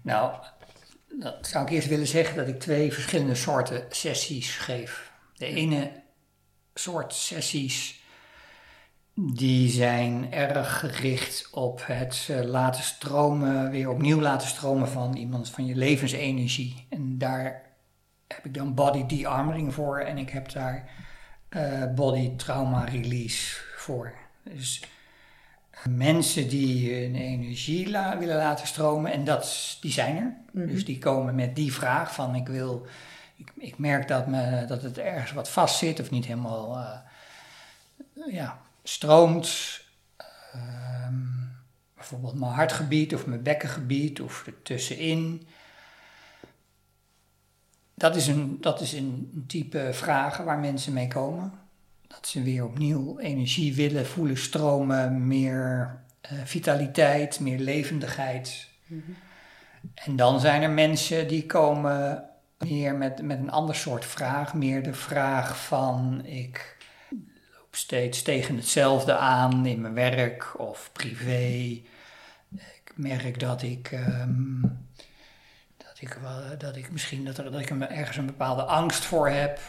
Nou, 0.02 0.44
dat 1.08 1.46
zou 1.46 1.64
ik 1.64 1.70
eerst 1.70 1.88
willen 1.88 2.06
zeggen 2.06 2.36
dat 2.36 2.48
ik 2.48 2.60
twee 2.60 2.92
verschillende 2.92 3.34
soorten 3.34 3.86
sessies 3.88 4.56
geef. 4.56 5.12
De 5.34 5.46
ene 5.46 6.02
soort 6.74 7.14
sessies 7.14 8.04
die 9.14 9.70
zijn 9.70 10.32
erg 10.32 10.78
gericht 10.78 11.48
op 11.50 11.82
het 11.86 12.26
eh, 12.30 12.42
laten 12.42 12.82
stromen, 12.82 13.70
weer 13.70 13.90
opnieuw 13.90 14.20
laten 14.20 14.48
stromen 14.48 14.88
van 14.88 15.16
iemand 15.16 15.50
van 15.50 15.66
je 15.66 15.74
levensenergie. 15.74 16.86
En 16.88 17.18
daar 17.18 17.69
heb 18.34 18.44
ik 18.44 18.54
dan 18.54 18.74
body 18.74 19.06
de-armoring 19.06 19.74
voor 19.74 19.98
en 19.98 20.18
ik 20.18 20.30
heb 20.30 20.52
daar 20.52 20.88
uh, 21.50 21.84
body 21.94 22.36
trauma 22.36 22.84
release 22.84 23.56
voor. 23.76 24.12
Dus 24.42 24.82
mensen 25.88 26.48
die 26.48 27.02
hun 27.02 27.14
energie 27.14 27.84
willen 28.18 28.36
laten 28.36 28.66
stromen, 28.66 29.12
en 29.12 29.24
dat, 29.24 29.76
die 29.80 29.92
zijn 29.92 30.16
er. 30.16 30.36
Mhm. 30.52 30.66
Dus 30.66 30.84
die 30.84 30.98
komen 30.98 31.34
met 31.34 31.56
die 31.56 31.72
vraag 31.72 32.14
van 32.14 32.34
ik 32.34 32.48
wil, 32.48 32.86
ik, 33.36 33.52
ik 33.56 33.78
merk 33.78 34.08
dat, 34.08 34.26
me, 34.26 34.64
dat 34.66 34.82
het 34.82 34.98
ergens 34.98 35.32
wat 35.32 35.50
vast 35.50 35.78
zit 35.78 36.00
of 36.00 36.10
niet 36.10 36.26
helemaal 36.26 36.78
uh, 36.78 38.34
ja, 38.34 38.60
stroomt. 38.82 39.80
Uh, 40.56 41.08
bijvoorbeeld 41.94 42.38
mijn 42.38 42.52
hartgebied 42.52 43.14
of 43.14 43.26
mijn 43.26 43.42
bekkengebied 43.42 44.20
of 44.20 44.46
ertussenin 44.46 45.48
dat 48.00 48.16
is, 48.16 48.26
een, 48.26 48.56
dat 48.60 48.80
is 48.80 48.92
een 48.92 49.44
type 49.46 49.88
vragen 49.92 50.44
waar 50.44 50.58
mensen 50.58 50.92
mee 50.92 51.08
komen. 51.08 51.52
Dat 52.06 52.26
ze 52.26 52.42
weer 52.42 52.64
opnieuw 52.64 53.18
energie 53.18 53.74
willen 53.74 54.06
voelen 54.06 54.38
stromen, 54.38 55.26
meer 55.26 55.96
uh, 56.32 56.38
vitaliteit, 56.44 57.40
meer 57.40 57.58
levendigheid. 57.58 58.68
Mhm. 58.86 59.00
En 59.94 60.16
dan 60.16 60.40
zijn 60.40 60.62
er 60.62 60.70
mensen 60.70 61.28
die 61.28 61.46
komen 61.46 62.24
meer 62.58 62.94
met, 62.94 63.22
met 63.22 63.38
een 63.38 63.50
ander 63.50 63.74
soort 63.74 64.04
vraag. 64.04 64.54
Meer 64.54 64.82
de 64.82 64.94
vraag 64.94 65.64
van 65.64 66.24
ik 66.24 66.76
loop 67.56 67.74
steeds 67.76 68.22
tegen 68.22 68.56
hetzelfde 68.56 69.16
aan 69.16 69.66
in 69.66 69.80
mijn 69.80 69.94
werk 69.94 70.60
of 70.60 70.90
privé. 70.92 71.82
Ik 72.54 72.92
merk 72.94 73.40
dat 73.40 73.62
ik... 73.62 73.90
Ehm, 73.92 74.62
ik, 76.00 76.18
dat 76.58 76.76
ik 76.76 76.90
misschien 76.90 77.24
dat, 77.24 77.38
er, 77.38 77.52
dat 77.52 77.60
ik 77.60 77.70
ergens 77.70 78.16
een 78.16 78.26
bepaalde 78.26 78.62
angst 78.62 79.04
voor 79.04 79.28
heb 79.28 79.60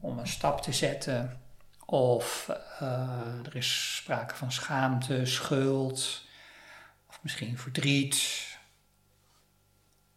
om 0.00 0.18
een 0.18 0.26
stap 0.26 0.62
te 0.62 0.72
zetten. 0.72 1.40
Of 1.84 2.50
uh, 2.82 3.46
er 3.46 3.56
is 3.56 3.96
sprake 3.96 4.34
van 4.34 4.52
schaamte, 4.52 5.26
schuld, 5.26 6.24
of 7.08 7.18
misschien 7.22 7.58
verdriet. 7.58 8.46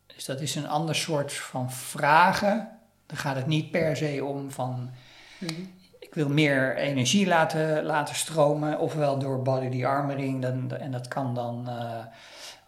Dus 0.05 0.25
dat 0.25 0.41
is 0.41 0.55
een 0.55 0.67
ander 0.67 0.95
soort 0.95 1.33
van 1.33 1.71
vragen. 1.71 2.79
Dan 3.05 3.17
gaat 3.17 3.35
het 3.35 3.47
niet 3.47 3.71
per 3.71 3.97
se 3.97 4.23
om 4.25 4.51
van 4.51 4.91
mhm. 5.37 5.61
ik 5.99 6.13
wil 6.13 6.29
meer 6.29 6.75
energie 6.77 7.27
laten, 7.27 7.83
laten 7.83 8.15
stromen, 8.15 8.79
ofwel 8.79 9.19
door 9.19 9.41
body 9.41 9.85
armoring. 9.85 10.41
Dan, 10.41 10.77
en 10.77 10.91
dat 10.91 11.07
kan 11.07 11.35
dan 11.35 11.69
uh, 11.69 12.05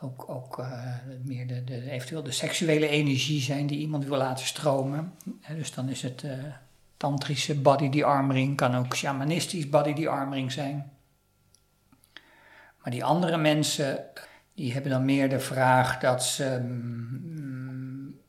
ook, 0.04 0.30
ook 0.30 0.58
uh, 0.60 0.96
meer 1.24 1.48
de, 1.48 1.64
de, 1.64 1.90
eventueel 1.92 2.24
de 2.24 2.32
seksuele 2.32 2.88
energie 2.88 3.42
zijn 3.42 3.68
die 3.68 3.80
iemand 3.80 4.06
wil 4.06 4.18
laten 4.18 4.46
stromen. 4.46 5.14
dus 5.56 5.74
dan 5.74 5.90
is 5.90 6.02
het 6.02 6.24
uh, 6.24 6.32
tantrische 6.98 7.60
body 7.60 7.90
de-armoring, 7.90 8.58
kan 8.58 8.76
ook 8.76 8.96
shamanistisch 8.96 9.70
body 9.70 9.94
de-armoring 9.94 10.52
zijn. 10.52 10.92
Maar 12.82 12.92
die 12.92 13.04
andere 13.04 13.38
mensen, 13.38 14.06
die 14.54 14.74
hebben 14.74 14.92
dan 14.92 15.06
meer 15.06 15.30
de 15.30 15.40
vraag 15.40 16.00
dat 16.00 16.24
ze... 16.24 16.60
Mm, 16.64 18.22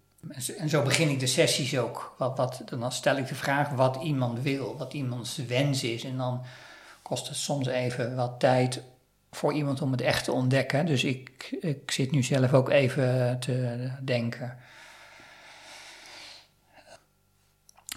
en 0.58 0.68
zo 0.68 0.82
begin 0.82 1.08
ik 1.08 1.20
de 1.20 1.26
sessies 1.26 1.78
ook. 1.78 2.14
Wat, 2.18 2.36
wat, 2.36 2.62
dan 2.64 2.92
stel 2.92 3.16
ik 3.16 3.26
de 3.26 3.34
vraag 3.34 3.68
wat 3.68 3.98
iemand 4.02 4.40
wil, 4.40 4.76
wat 4.76 4.92
iemands 4.92 5.36
wens 5.36 5.82
is. 5.82 6.04
En 6.04 6.16
dan 6.16 6.44
kost 7.02 7.28
het 7.28 7.36
soms 7.36 7.66
even 7.66 8.16
wat 8.16 8.40
tijd 8.40 8.82
voor 9.34 9.52
iemand 9.52 9.82
om 9.82 9.90
het 9.90 10.00
echt 10.00 10.24
te 10.24 10.32
ontdekken. 10.32 10.86
Dus 10.86 11.04
ik, 11.04 11.56
ik 11.60 11.90
zit 11.90 12.10
nu 12.10 12.22
zelf 12.22 12.52
ook 12.52 12.70
even 12.70 13.38
te 13.40 13.88
denken. 14.02 14.56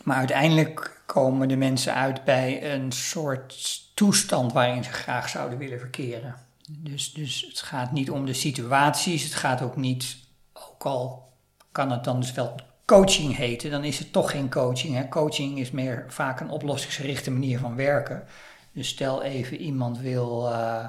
Maar 0.04 0.18
uiteindelijk 0.18 1.02
komen 1.06 1.48
de 1.48 1.56
mensen 1.56 1.94
uit 1.94 2.24
bij 2.24 2.74
een 2.74 2.92
soort 2.92 3.82
toestand 3.94 4.54
waarin 4.54 4.84
ze 4.84 4.92
graag 4.92 5.30
zouden 5.30 5.58
willen 5.58 5.80
verkeren. 5.80 6.36
Dus, 6.70 7.14
dus 7.14 7.46
het 7.50 7.60
gaat 7.60 7.92
niet 7.92 8.12
om 8.12 8.26
de 8.26 8.34
situaties, 8.34 9.24
het 9.24 9.34
gaat 9.34 9.62
ook 9.62 9.76
niet, 9.76 10.18
ook 10.54 10.86
al 10.86 11.34
kan 11.72 11.92
het 11.92 12.04
dan 12.04 12.20
dus 12.20 12.32
wel 12.32 12.56
coaching 12.86 13.36
heten, 13.36 13.72
dan 13.72 13.84
is 13.84 14.00
het 14.00 14.12
toch 14.12 14.32
geen 14.32 14.50
coaching. 14.50 14.96
Hè? 14.96 15.08
Coaching 15.08 15.60
is 15.60 15.72
meer 15.72 16.06
vaak 16.08 16.40
een 16.40 16.50
oplossingsgerichte 16.50 17.32
manier 17.32 17.60
van 17.60 17.76
werken. 17.76 18.24
Dus 18.72 18.88
stel 18.88 19.24
even 19.24 19.58
iemand 19.58 20.00
wil. 20.00 20.50
Uh, 20.52 20.86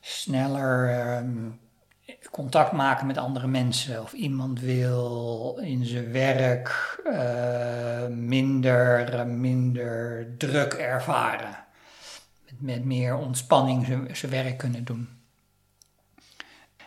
sneller, 0.00 1.16
um, 1.18 1.60
contact 2.30 2.72
maken 2.72 3.06
met 3.06 3.18
andere 3.18 3.46
mensen. 3.46 4.02
Of 4.02 4.12
iemand 4.12 4.60
wil 4.60 5.58
in 5.62 5.84
zijn 5.84 6.12
werk 6.12 7.00
uh, 7.06 8.06
minder, 8.06 9.26
minder 9.26 10.26
druk 10.38 10.72
ervaren. 10.72 11.64
Met, 12.44 12.60
met 12.60 12.84
meer 12.84 13.16
ontspanning 13.16 13.86
zijn, 13.86 14.16
zijn 14.16 14.32
werk 14.32 14.58
kunnen 14.58 14.84
doen. 14.84 15.08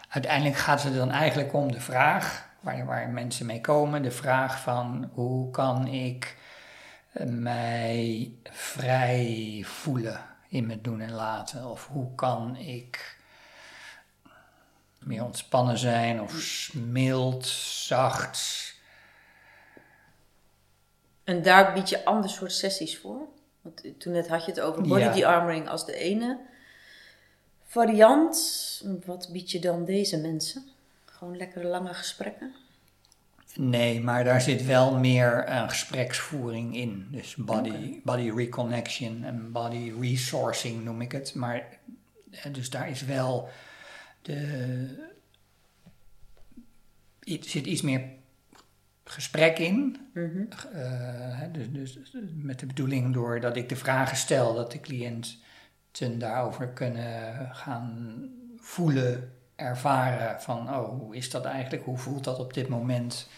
Uiteindelijk 0.10 0.58
gaat 0.58 0.84
het 0.84 0.96
dan 0.96 1.12
eigenlijk 1.12 1.54
om 1.54 1.72
de 1.72 1.80
vraag, 1.82 2.50
waar, 2.60 2.86
waar 2.86 3.10
mensen 3.10 3.46
mee 3.46 3.62
komen, 3.62 4.02
de 4.02 4.12
vraag 4.12 4.62
van 4.62 5.10
hoe 5.14 5.52
kan 5.52 5.88
ik 5.88 6.38
mij 7.26 8.32
vrij 8.44 9.64
voelen 9.66 10.30
in 10.52 10.66
mijn 10.66 10.82
doen 10.82 11.02
en 11.02 11.12
laten? 11.12 11.66
Of 11.66 11.88
hoe 11.88 12.16
kan 12.16 12.56
ik 12.56 13.18
meer 15.00 15.24
ontspannen 15.24 15.78
zijn 15.78 16.22
of 16.22 16.74
mild, 16.74 17.46
zacht? 17.46 18.74
En 21.24 21.42
daar 21.42 21.74
bied 21.74 21.90
je 21.90 22.06
ander 22.06 22.30
soort 22.30 22.52
sessies 22.52 23.00
voor? 23.00 23.28
Want 23.62 24.00
toen 24.00 24.14
net 24.14 24.28
had 24.28 24.46
je 24.46 24.52
het 24.52 24.60
over 24.60 24.82
body 24.82 25.02
ja. 25.02 25.14
de-armoring 25.14 25.70
als 25.70 25.86
de 25.86 25.96
ene 25.96 26.40
variant. 27.66 28.38
Wat 29.06 29.30
bied 29.32 29.52
je 29.52 29.60
dan 29.60 29.86
deze 29.86 30.18
mensen? 30.18 30.64
Gewoon 31.06 31.38
lekkere 31.38 31.68
lange 31.68 31.94
gesprekken? 31.94 32.56
Nee, 33.56 34.02
maar 34.02 34.24
daar 34.24 34.42
zit 34.42 34.66
wel 34.66 34.98
meer 34.98 35.50
een 35.50 35.70
gespreksvoering 35.70 36.76
in. 36.76 37.08
Dus 37.12 37.36
body, 37.36 38.00
body 38.04 38.32
reconnection 38.36 39.24
en 39.24 39.52
body 39.52 39.94
resourcing 40.00 40.84
noem 40.84 41.02
ik 41.02 41.12
het. 41.12 41.36
Maar 41.36 41.80
dus 42.52 42.70
daar 42.70 42.90
is 42.90 43.06
wel 43.06 43.50
de. 44.22 45.10
Er 47.20 47.38
zit 47.40 47.66
iets 47.66 47.82
meer 47.82 48.02
gesprek 49.04 49.60
in. 49.60 49.98
Mm 50.14 50.48
dus, 51.52 51.94
dus, 51.94 52.16
met 52.34 52.60
de 52.60 52.66
bedoeling 52.66 53.14
doordat 53.14 53.56
ik 53.56 53.70
de 53.70 53.76
vragen 53.76 54.18
stel, 54.18 54.56
dat 54.56 54.72
de 54.72 54.80
cliënten 54.80 56.20
daarover 56.20 56.68
kunnen 56.68 57.50
gaan 57.56 58.22
voelen, 58.58 59.34
ervaren 59.62 60.42
van, 60.42 60.76
oh, 60.76 60.90
hoe 60.90 61.16
is 61.16 61.30
dat 61.30 61.46
eigenlijk? 61.46 61.84
Hoe 61.84 61.98
voelt 61.98 62.24
dat 62.24 62.40
op 62.40 62.54
dit 62.54 62.68
moment? 62.68 63.30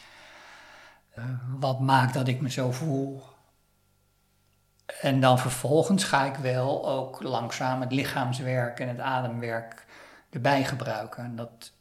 Uh, 1.17 1.25
wat 1.59 1.79
maakt 1.79 2.13
dat 2.13 2.27
ik 2.27 2.41
me 2.41 2.49
zo 2.49 2.71
voel? 2.71 3.23
En 5.01 5.19
dan 5.19 5.39
vervolgens 5.39 6.03
ga 6.03 6.25
ik 6.25 6.35
wel 6.35 6.89
ook 6.89 7.23
langzaam 7.23 7.81
het 7.81 7.91
lichaamswerk 7.91 8.79
en 8.79 8.87
het 8.87 8.99
ademwerk 8.99 9.85
erbij 10.29 10.63
gebruiken. 10.63 11.23
En 11.23 11.35
dat 11.35 11.71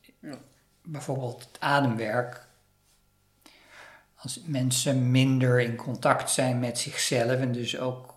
bijvoorbeeld 0.82 1.44
het 1.44 1.60
ademwerk, 1.60 2.46
als 4.14 4.42
mensen 4.44 5.10
minder 5.10 5.60
in 5.60 5.76
contact 5.76 6.30
zijn 6.30 6.58
met 6.58 6.78
zichzelf 6.78 7.40
en 7.40 7.52
dus 7.52 7.78
ook, 7.78 8.14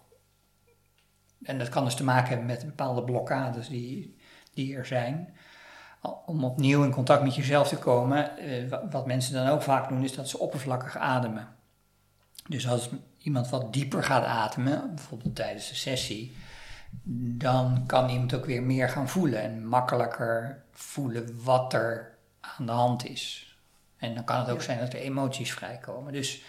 en 1.44 1.58
dat 1.58 1.70
kan 1.70 1.84
dus 1.84 1.96
te 1.96 2.03
maken 2.03 2.27
hebben 2.27 2.46
met 2.46 2.65
bepaalde 2.65 3.03
blokkades 3.03 3.67
die, 3.67 4.17
die 4.53 4.75
er 4.75 4.86
zijn, 4.86 5.36
om 6.26 6.44
opnieuw 6.44 6.84
in 6.84 6.92
contact 6.92 7.24
met 7.24 7.36
jezelf 7.36 7.68
te 7.68 7.78
komen, 7.78 8.38
eh, 8.38 8.78
wat 8.92 9.06
mensen 9.06 9.34
dan 9.34 9.48
ook 9.48 9.62
vaak 9.62 9.90
doen, 9.90 10.04
is 10.04 10.16
dat 10.16 10.30
ze 10.30 10.40
oppervlakkig 10.40 10.98
ademen. 10.98 11.48
Dus 12.48 12.68
als 12.68 12.90
iemand 13.18 13.50
wat 13.50 13.74
dieper 13.74 14.04
gaat 14.04 14.26
ademen, 14.26 14.96
bijvoorbeeld 14.96 15.36
tijdens 15.36 15.70
de 15.70 15.76
sessie, 15.76 16.36
dan 17.38 17.84
kan 17.86 18.10
iemand 18.10 18.34
ook 18.34 18.46
weer 18.46 18.64
meer 18.64 18.90
gaan 18.90 19.10
voelen 19.10 19.42
en 19.42 19.68
makkelijker 19.68 20.64
voelen 20.72 21.44
wat 21.44 21.74
er 21.74 22.18
aan 22.42 22.66
de 22.66 22.72
hand 22.72 23.06
is. 23.06 23.56
En 23.98 24.16
dan 24.16 24.24
kan 24.24 24.40
het 24.40 24.50
ook 24.50 24.62
zijn 24.62 24.80
dat 24.80 24.94
er 24.94 25.00
emoties 25.00 25.54
vrijkomen. 25.54 26.14
Dus, 26.14 26.44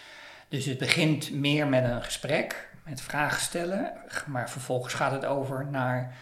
dus 0.47 0.65
het 0.65 0.77
begint 0.77 1.31
meer 1.31 1.67
met 1.67 1.83
een 1.83 2.03
gesprek, 2.03 2.69
met 2.83 3.01
vragen 3.01 3.41
stellen, 3.41 3.93
maar 4.25 4.49
vervolgens 4.49 4.93
gaat 4.93 5.11
het 5.11 5.25
over 5.25 5.67
naar 5.71 6.15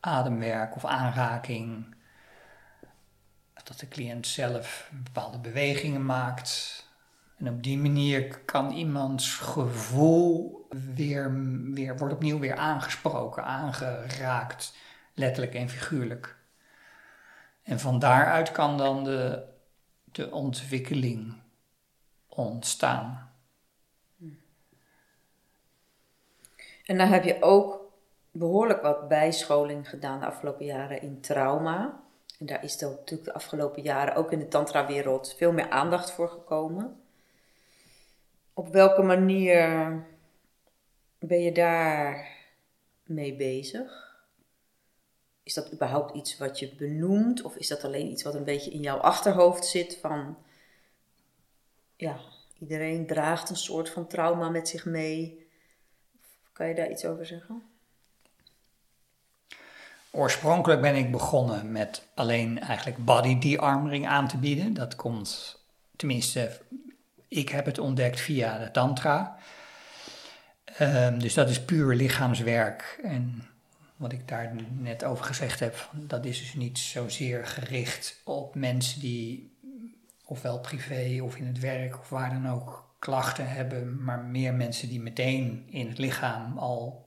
ademwerk 0.00 0.76
of 0.76 0.84
aanraking, 0.84 1.94
dat 3.64 3.78
de 3.78 3.88
cliënt 3.88 4.26
zelf 4.26 4.90
bepaalde 4.92 5.38
bewegingen 5.38 6.06
maakt. 6.06 6.82
En 7.36 7.48
op 7.48 7.62
die 7.62 7.78
manier 7.78 8.38
kan 8.38 8.70
iemands 8.70 9.36
gevoel 9.36 10.66
weer, 10.94 11.32
weer 11.72 11.96
wordt 11.96 12.14
opnieuw 12.14 12.38
weer 12.38 12.56
aangesproken, 12.56 13.44
aangeraakt, 13.44 14.74
letterlijk 15.14 15.54
en 15.54 15.68
figuurlijk. 15.68 16.36
En 17.62 17.80
van 17.80 17.98
daaruit 17.98 18.52
kan 18.52 18.78
dan 18.78 19.04
de, 19.04 19.44
de 20.04 20.30
ontwikkeling 20.30 21.34
ontstaan. 22.28 23.32
En 26.84 26.98
dan 26.98 27.08
heb 27.08 27.24
je 27.24 27.42
ook 27.42 27.92
behoorlijk 28.30 28.82
wat 28.82 29.08
bijscholing 29.08 29.88
gedaan 29.88 30.20
de 30.20 30.26
afgelopen 30.26 30.64
jaren 30.64 31.02
in 31.02 31.20
trauma. 31.20 32.03
Daar 32.46 32.64
is 32.64 32.82
er 32.82 32.90
natuurlijk 32.90 33.24
de 33.24 33.34
afgelopen 33.34 33.82
jaren 33.82 34.14
ook 34.14 34.32
in 34.32 34.38
de 34.38 34.48
tantra-wereld 34.48 35.34
veel 35.36 35.52
meer 35.52 35.70
aandacht 35.70 36.10
voor 36.10 36.28
gekomen. 36.28 37.02
Op 38.52 38.68
welke 38.68 39.02
manier 39.02 39.88
ben 41.18 41.40
je 41.40 41.52
daar 41.52 42.28
mee 43.02 43.36
bezig? 43.36 44.12
Is 45.42 45.54
dat 45.54 45.72
überhaupt 45.72 46.16
iets 46.16 46.38
wat 46.38 46.58
je 46.58 46.74
benoemt? 46.74 47.42
Of 47.42 47.56
is 47.56 47.68
dat 47.68 47.84
alleen 47.84 48.10
iets 48.10 48.22
wat 48.22 48.34
een 48.34 48.44
beetje 48.44 48.70
in 48.70 48.80
jouw 48.80 48.98
achterhoofd 48.98 49.64
zit 49.64 49.96
van... 49.96 50.38
Ja, 51.96 52.20
iedereen 52.58 53.06
draagt 53.06 53.50
een 53.50 53.56
soort 53.56 53.90
van 53.90 54.06
trauma 54.06 54.48
met 54.48 54.68
zich 54.68 54.84
mee. 54.84 55.46
Kan 56.52 56.68
je 56.68 56.74
daar 56.74 56.90
iets 56.90 57.04
over 57.04 57.26
zeggen? 57.26 57.73
Oorspronkelijk 60.16 60.80
ben 60.80 60.94
ik 60.94 61.10
begonnen 61.10 61.72
met 61.72 62.02
alleen 62.14 62.60
eigenlijk 62.60 63.04
body 63.04 63.38
de-armoring 63.38 64.06
aan 64.06 64.28
te 64.28 64.36
bieden. 64.36 64.74
Dat 64.74 64.96
komt, 64.96 65.60
tenminste, 65.96 66.60
ik 67.28 67.48
heb 67.48 67.66
het 67.66 67.78
ontdekt 67.78 68.20
via 68.20 68.58
de 68.58 68.70
tantra. 68.70 69.36
Um, 70.80 71.18
dus 71.18 71.34
dat 71.34 71.50
is 71.50 71.64
puur 71.64 71.94
lichaamswerk. 71.94 73.00
En 73.02 73.48
wat 73.96 74.12
ik 74.12 74.28
daar 74.28 74.54
net 74.78 75.04
over 75.04 75.24
gezegd 75.24 75.60
heb, 75.60 75.90
dat 75.92 76.24
is 76.24 76.38
dus 76.38 76.54
niet 76.54 76.78
zozeer 76.78 77.46
gericht 77.46 78.20
op 78.24 78.54
mensen 78.54 79.00
die 79.00 79.52
ofwel 80.24 80.60
privé 80.60 81.22
of 81.22 81.36
in 81.36 81.46
het 81.46 81.58
werk 81.58 81.98
of 81.98 82.08
waar 82.08 82.30
dan 82.30 82.52
ook 82.52 82.94
klachten 82.98 83.48
hebben, 83.48 84.04
maar 84.04 84.18
meer 84.18 84.54
mensen 84.54 84.88
die 84.88 85.00
meteen 85.00 85.64
in 85.70 85.88
het 85.88 85.98
lichaam 85.98 86.58
al 86.58 87.03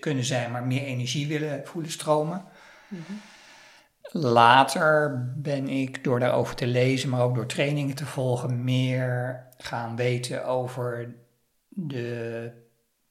kunnen 0.00 0.24
zijn, 0.24 0.50
maar 0.50 0.66
meer 0.66 0.82
energie 0.82 1.26
willen 1.26 1.66
voelen 1.66 1.90
stromen. 1.90 2.44
Mhm. 2.88 3.12
Later 4.10 5.24
ben 5.36 5.68
ik 5.68 6.04
door 6.04 6.20
daarover 6.20 6.54
te 6.54 6.66
lezen, 6.66 7.08
maar 7.08 7.22
ook 7.22 7.34
door 7.34 7.46
trainingen 7.46 7.94
te 7.94 8.06
volgen, 8.06 8.64
meer 8.64 9.42
gaan 9.58 9.96
weten 9.96 10.46
over 10.46 11.14
de, 11.68 12.50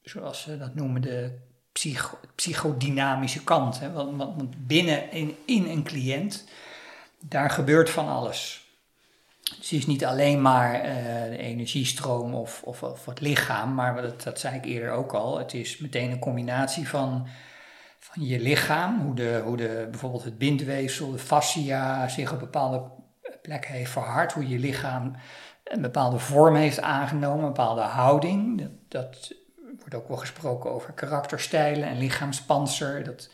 zoals 0.01 0.41
ze 0.41 0.57
dat 0.57 0.75
noemen, 0.75 1.01
de 1.01 1.37
psycho, 1.71 2.17
psychodynamische 2.35 3.43
kant. 3.43 3.79
Hè? 3.79 3.91
Want, 3.91 4.17
want 4.17 4.67
binnen 4.67 5.11
in, 5.11 5.35
in 5.45 5.65
een 5.65 5.83
cliënt, 5.83 6.47
daar 7.19 7.49
gebeurt 7.49 7.89
van 7.89 8.07
alles. 8.07 8.66
Dus 9.47 9.69
het 9.69 9.79
is 9.79 9.85
niet 9.85 10.05
alleen 10.05 10.41
maar 10.41 10.75
uh, 10.75 10.93
de 11.29 11.37
energiestroom 11.37 12.33
of, 12.33 12.61
of, 12.63 12.83
of, 12.83 13.05
het 13.05 13.21
lichaam, 13.21 13.73
maar 13.73 14.01
dat, 14.01 14.23
dat 14.23 14.39
zei 14.39 14.55
ik 14.55 14.65
eerder 14.65 14.91
ook 14.91 15.13
al. 15.13 15.37
Het 15.37 15.53
is 15.53 15.77
meteen 15.77 16.11
een 16.11 16.19
combinatie 16.19 16.87
van, 16.87 17.27
van 17.99 18.25
je 18.25 18.39
lichaam, 18.39 19.01
hoe, 19.01 19.15
de, 19.15 19.41
hoe 19.45 19.57
de, 19.57 19.87
bijvoorbeeld 19.91 20.23
het 20.23 20.37
bindweefsel, 20.37 21.11
de 21.11 21.17
fascia 21.17 22.07
zich 22.07 22.33
op 22.33 22.39
bepaalde 22.39 22.83
plekken 23.41 23.73
heeft 23.73 23.91
verhard, 23.91 24.33
hoe 24.33 24.47
je 24.47 24.59
lichaam 24.59 25.15
een 25.63 25.81
bepaalde 25.81 26.19
vorm 26.19 26.55
heeft 26.55 26.81
aangenomen, 26.81 27.39
een 27.39 27.53
bepaalde 27.53 27.81
houding. 27.81 28.57
Dat, 28.57 28.71
dat 28.87 29.33
wordt 29.79 29.95
ook 29.95 30.07
wel 30.07 30.17
gesproken 30.17 30.71
over 30.71 30.93
karakterstijlen 30.93 31.87
en 31.87 31.97
lichaamspanzer. 31.97 33.03
Dat, 33.03 33.29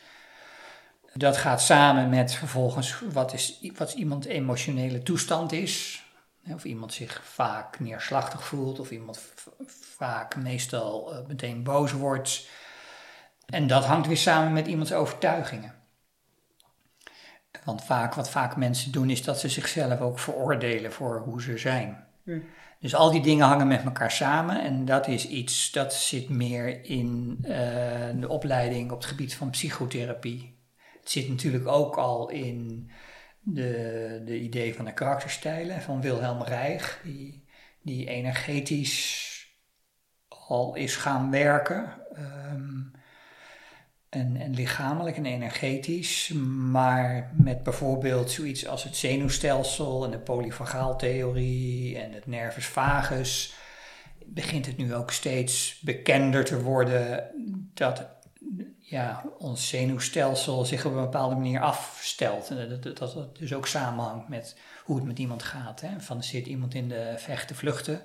dat 1.13 1.37
gaat 1.37 1.61
samen 1.61 2.09
met 2.09 2.33
vervolgens 2.33 3.01
wat, 3.11 3.33
is, 3.33 3.59
wat 3.77 3.93
iemand 3.93 4.25
emotionele 4.25 5.03
toestand 5.03 5.51
is. 5.51 6.02
Of 6.51 6.63
iemand 6.63 6.93
zich 6.93 7.21
vaak 7.23 7.79
neerslachtig 7.79 8.43
voelt, 8.45 8.79
of 8.79 8.91
iemand 8.91 9.19
vaak 9.97 10.35
meestal 10.35 11.13
uh, 11.13 11.27
meteen 11.27 11.63
boos 11.63 11.91
wordt. 11.91 12.47
En 13.45 13.67
dat 13.67 13.85
hangt 13.85 14.07
weer 14.07 14.17
samen 14.17 14.53
met 14.53 14.67
iemands 14.67 14.93
overtuigingen. 14.93 15.75
Want 17.63 17.83
vaak, 17.83 18.13
wat 18.13 18.29
vaak 18.29 18.55
mensen 18.55 18.91
doen, 18.91 19.09
is 19.09 19.23
dat 19.23 19.39
ze 19.39 19.49
zichzelf 19.49 20.01
ook 20.01 20.19
veroordelen 20.19 20.91
voor 20.91 21.19
hoe 21.19 21.41
ze 21.41 21.57
zijn. 21.57 22.05
Hm. 22.23 22.39
Dus 22.79 22.95
al 22.95 23.11
die 23.11 23.21
dingen 23.21 23.47
hangen 23.47 23.67
met 23.67 23.83
elkaar 23.83 24.11
samen 24.11 24.61
en 24.63 24.85
dat 24.85 25.07
is 25.07 25.27
iets 25.27 25.71
dat 25.71 25.93
zit 25.93 26.29
meer 26.29 26.85
in 26.85 27.37
uh, 27.41 27.49
de 28.15 28.27
opleiding 28.27 28.91
op 28.91 28.97
het 28.97 29.09
gebied 29.09 29.35
van 29.35 29.49
psychotherapie. 29.49 30.57
Het 30.99 31.11
zit 31.11 31.29
natuurlijk 31.29 31.67
ook 31.67 31.95
al 31.95 32.29
in 32.29 32.91
de, 33.43 34.21
de 34.25 34.39
idee 34.39 34.75
van 34.75 34.85
de 34.85 34.93
karakterstijlen 34.93 35.81
van 35.81 36.01
Wilhelm 36.01 36.41
Reich, 36.41 37.01
die, 37.03 37.45
die 37.81 38.07
energetisch 38.07 39.31
al 40.27 40.75
is 40.75 40.95
gaan 40.95 41.31
werken. 41.31 41.93
Ehm, 42.15 42.81
en, 44.09 44.35
en 44.35 44.53
lichamelijk 44.53 45.17
en 45.17 45.25
energetisch, 45.25 46.31
maar 46.71 47.31
met 47.35 47.63
bijvoorbeeld 47.63 48.31
zoiets 48.31 48.67
als 48.67 48.83
het 48.83 48.95
zenuwstelsel 48.95 50.05
en 50.05 50.11
de 50.11 50.19
polyvagaaltheorie 50.19 51.97
en 51.97 52.11
het 52.11 52.25
nervus 52.25 52.65
vagus, 52.65 53.55
begint 54.25 54.65
het 54.65 54.77
nu 54.77 54.93
ook 54.93 55.11
steeds 55.11 55.79
bekender 55.79 56.45
te 56.45 56.61
worden 56.61 57.31
dat 57.73 58.05
ja, 58.93 59.23
ons 59.37 59.67
zenuwstelsel 59.67 60.65
zich 60.65 60.85
op 60.85 60.93
een 60.93 61.01
bepaalde 61.01 61.35
manier 61.35 61.61
afstelt. 61.61 62.49
En 62.49 62.79
dat, 62.81 62.97
dat, 62.97 63.37
dus 63.37 63.53
ook 63.53 63.67
samenhangt 63.67 64.27
met 64.27 64.55
hoe 64.83 64.95
het 64.95 65.05
met 65.05 65.19
iemand 65.19 65.43
gaat. 65.43 65.81
Hè? 65.81 65.99
Van 65.99 66.23
zit 66.23 66.47
iemand 66.47 66.73
in 66.73 66.89
de 66.89 67.13
vechten-vluchten 67.17 68.01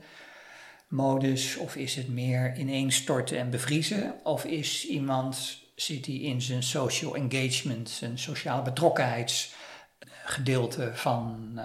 modus, 0.88 1.56
of 1.56 1.76
is 1.76 1.94
het 1.94 2.08
meer 2.08 2.56
ineenstorten 2.56 3.38
en 3.38 3.50
bevriezen, 3.50 4.14
of 4.22 4.44
is 4.44 4.86
iemand 4.86 5.58
zit 5.74 6.06
hij 6.06 6.14
in 6.14 6.42
zijn 6.42 6.62
social 6.62 7.14
engagement, 7.14 7.90
zijn 7.90 8.18
sociale 8.18 8.62
betrokkenheidsgedeelte 8.62 10.90
van, 10.94 11.52
uh, 11.54 11.64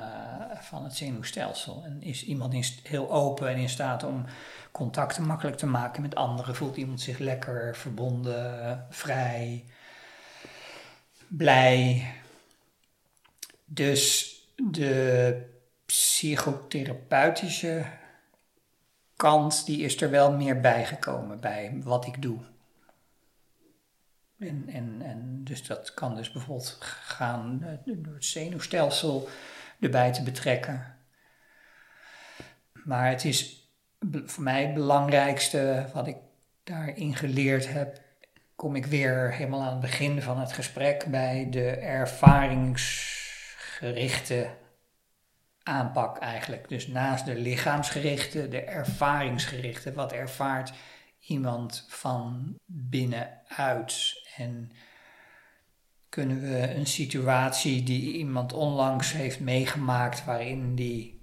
van 0.59 0.83
het 0.83 0.95
zenuwstelsel. 0.95 1.83
En 1.85 2.01
is 2.01 2.23
iemand 2.23 2.53
heel 2.83 3.11
open 3.11 3.49
en 3.49 3.57
in 3.57 3.69
staat 3.69 4.03
om 4.03 4.25
contacten 4.73 5.25
makkelijk 5.25 5.57
te 5.57 5.65
maken 5.65 6.01
met 6.01 6.15
anderen? 6.15 6.55
Voelt 6.55 6.77
iemand 6.77 7.01
zich 7.01 7.17
lekker, 7.17 7.75
verbonden, 7.75 8.85
vrij, 8.89 9.65
blij? 11.27 12.11
Dus 13.65 14.35
de 14.55 15.41
psychotherapeutische 15.85 17.85
kant, 19.15 19.65
die 19.65 19.81
is 19.81 20.01
er 20.01 20.09
wel 20.09 20.31
meer 20.31 20.61
bijgekomen 20.61 21.39
bij 21.39 21.79
wat 21.83 22.05
ik 22.05 22.21
doe. 22.21 22.39
En, 24.39 24.63
en, 24.67 25.01
en 25.01 25.43
dus 25.43 25.67
dat 25.67 25.93
kan 25.93 26.15
dus 26.15 26.31
bijvoorbeeld 26.31 26.77
gaan 26.81 27.63
eh, 27.63 27.93
door 27.95 28.13
het 28.13 28.25
zenuwstelsel 28.25 29.29
erbij 29.79 30.13
te 30.13 30.23
betrekken. 30.23 30.97
Maar 32.83 33.09
het 33.09 33.25
is 33.25 33.62
voor 34.11 34.43
mij 34.43 34.65
het 34.65 34.73
belangrijkste 34.73 35.89
wat 35.93 36.07
ik 36.07 36.17
daarin 36.63 37.15
geleerd 37.15 37.73
heb, 37.73 38.01
kom 38.55 38.75
ik 38.75 38.85
weer 38.85 39.33
helemaal 39.33 39.61
aan 39.61 39.71
het 39.71 39.79
begin 39.79 40.21
van 40.21 40.39
het 40.39 40.53
gesprek 40.53 41.05
bij 41.05 41.47
de 41.49 41.69
ervaringsgerichte 41.69 44.49
aanpak 45.63 46.17
eigenlijk. 46.17 46.69
Dus 46.69 46.87
naast 46.87 47.25
de 47.25 47.35
lichaamsgerichte, 47.35 48.47
de 48.47 48.61
ervaringsgerichte. 48.61 49.93
Wat 49.93 50.11
ervaart 50.11 50.73
iemand 51.19 51.85
van 51.87 52.55
binnenuit? 52.65 54.21
En 54.37 54.71
kunnen 56.09 56.41
we 56.41 56.75
een 56.75 56.87
situatie 56.87 57.83
die 57.83 58.13
iemand 58.13 58.53
onlangs 58.53 59.11
heeft 59.11 59.39
meegemaakt, 59.39 60.25
waarin 60.25 60.75
die 60.75 61.22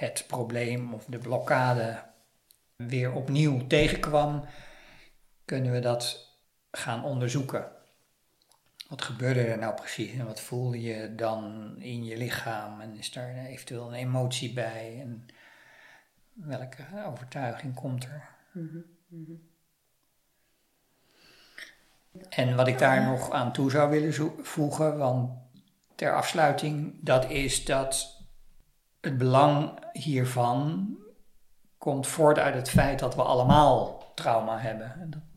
het 0.00 0.24
probleem 0.26 0.94
of 0.94 1.04
de 1.04 1.18
blokkade 1.18 2.02
weer 2.76 3.12
opnieuw 3.12 3.66
tegenkwam, 3.66 4.44
kunnen 5.44 5.72
we 5.72 5.78
dat 5.78 6.34
gaan 6.70 7.04
onderzoeken. 7.04 7.72
Wat 8.88 9.02
gebeurde 9.02 9.40
er 9.40 9.58
nou 9.58 9.74
precies 9.74 10.12
en 10.12 10.26
wat 10.26 10.40
voelde 10.40 10.80
je 10.80 11.14
dan 11.14 11.74
in 11.78 12.04
je 12.04 12.16
lichaam 12.16 12.80
en 12.80 12.96
is 12.96 13.12
daar 13.12 13.34
eventueel 13.34 13.88
een 13.88 13.94
emotie 13.94 14.52
bij 14.52 15.00
en 15.00 15.26
welke 16.32 16.84
overtuiging 17.06 17.74
komt 17.74 18.04
er? 18.04 18.28
Mm 18.52 18.86
-hmm. 19.08 19.48
En 22.28 22.56
wat 22.56 22.68
ik 22.68 22.78
daar 22.78 23.04
nog 23.04 23.30
aan 23.30 23.52
toe 23.52 23.70
zou 23.70 23.90
willen 23.90 24.14
voegen, 24.44 24.98
want 24.98 25.30
ter 25.94 26.14
afsluiting, 26.14 26.98
dat 27.00 27.30
is 27.30 27.64
dat 27.64 28.19
het 29.00 29.18
belang 29.18 29.78
hiervan 29.92 30.88
komt 31.78 32.06
voort 32.06 32.38
uit 32.38 32.54
het 32.54 32.70
feit 32.70 32.98
dat 32.98 33.14
we 33.14 33.22
allemaal 33.22 34.12
trauma 34.14 34.58
hebben. 34.58 35.28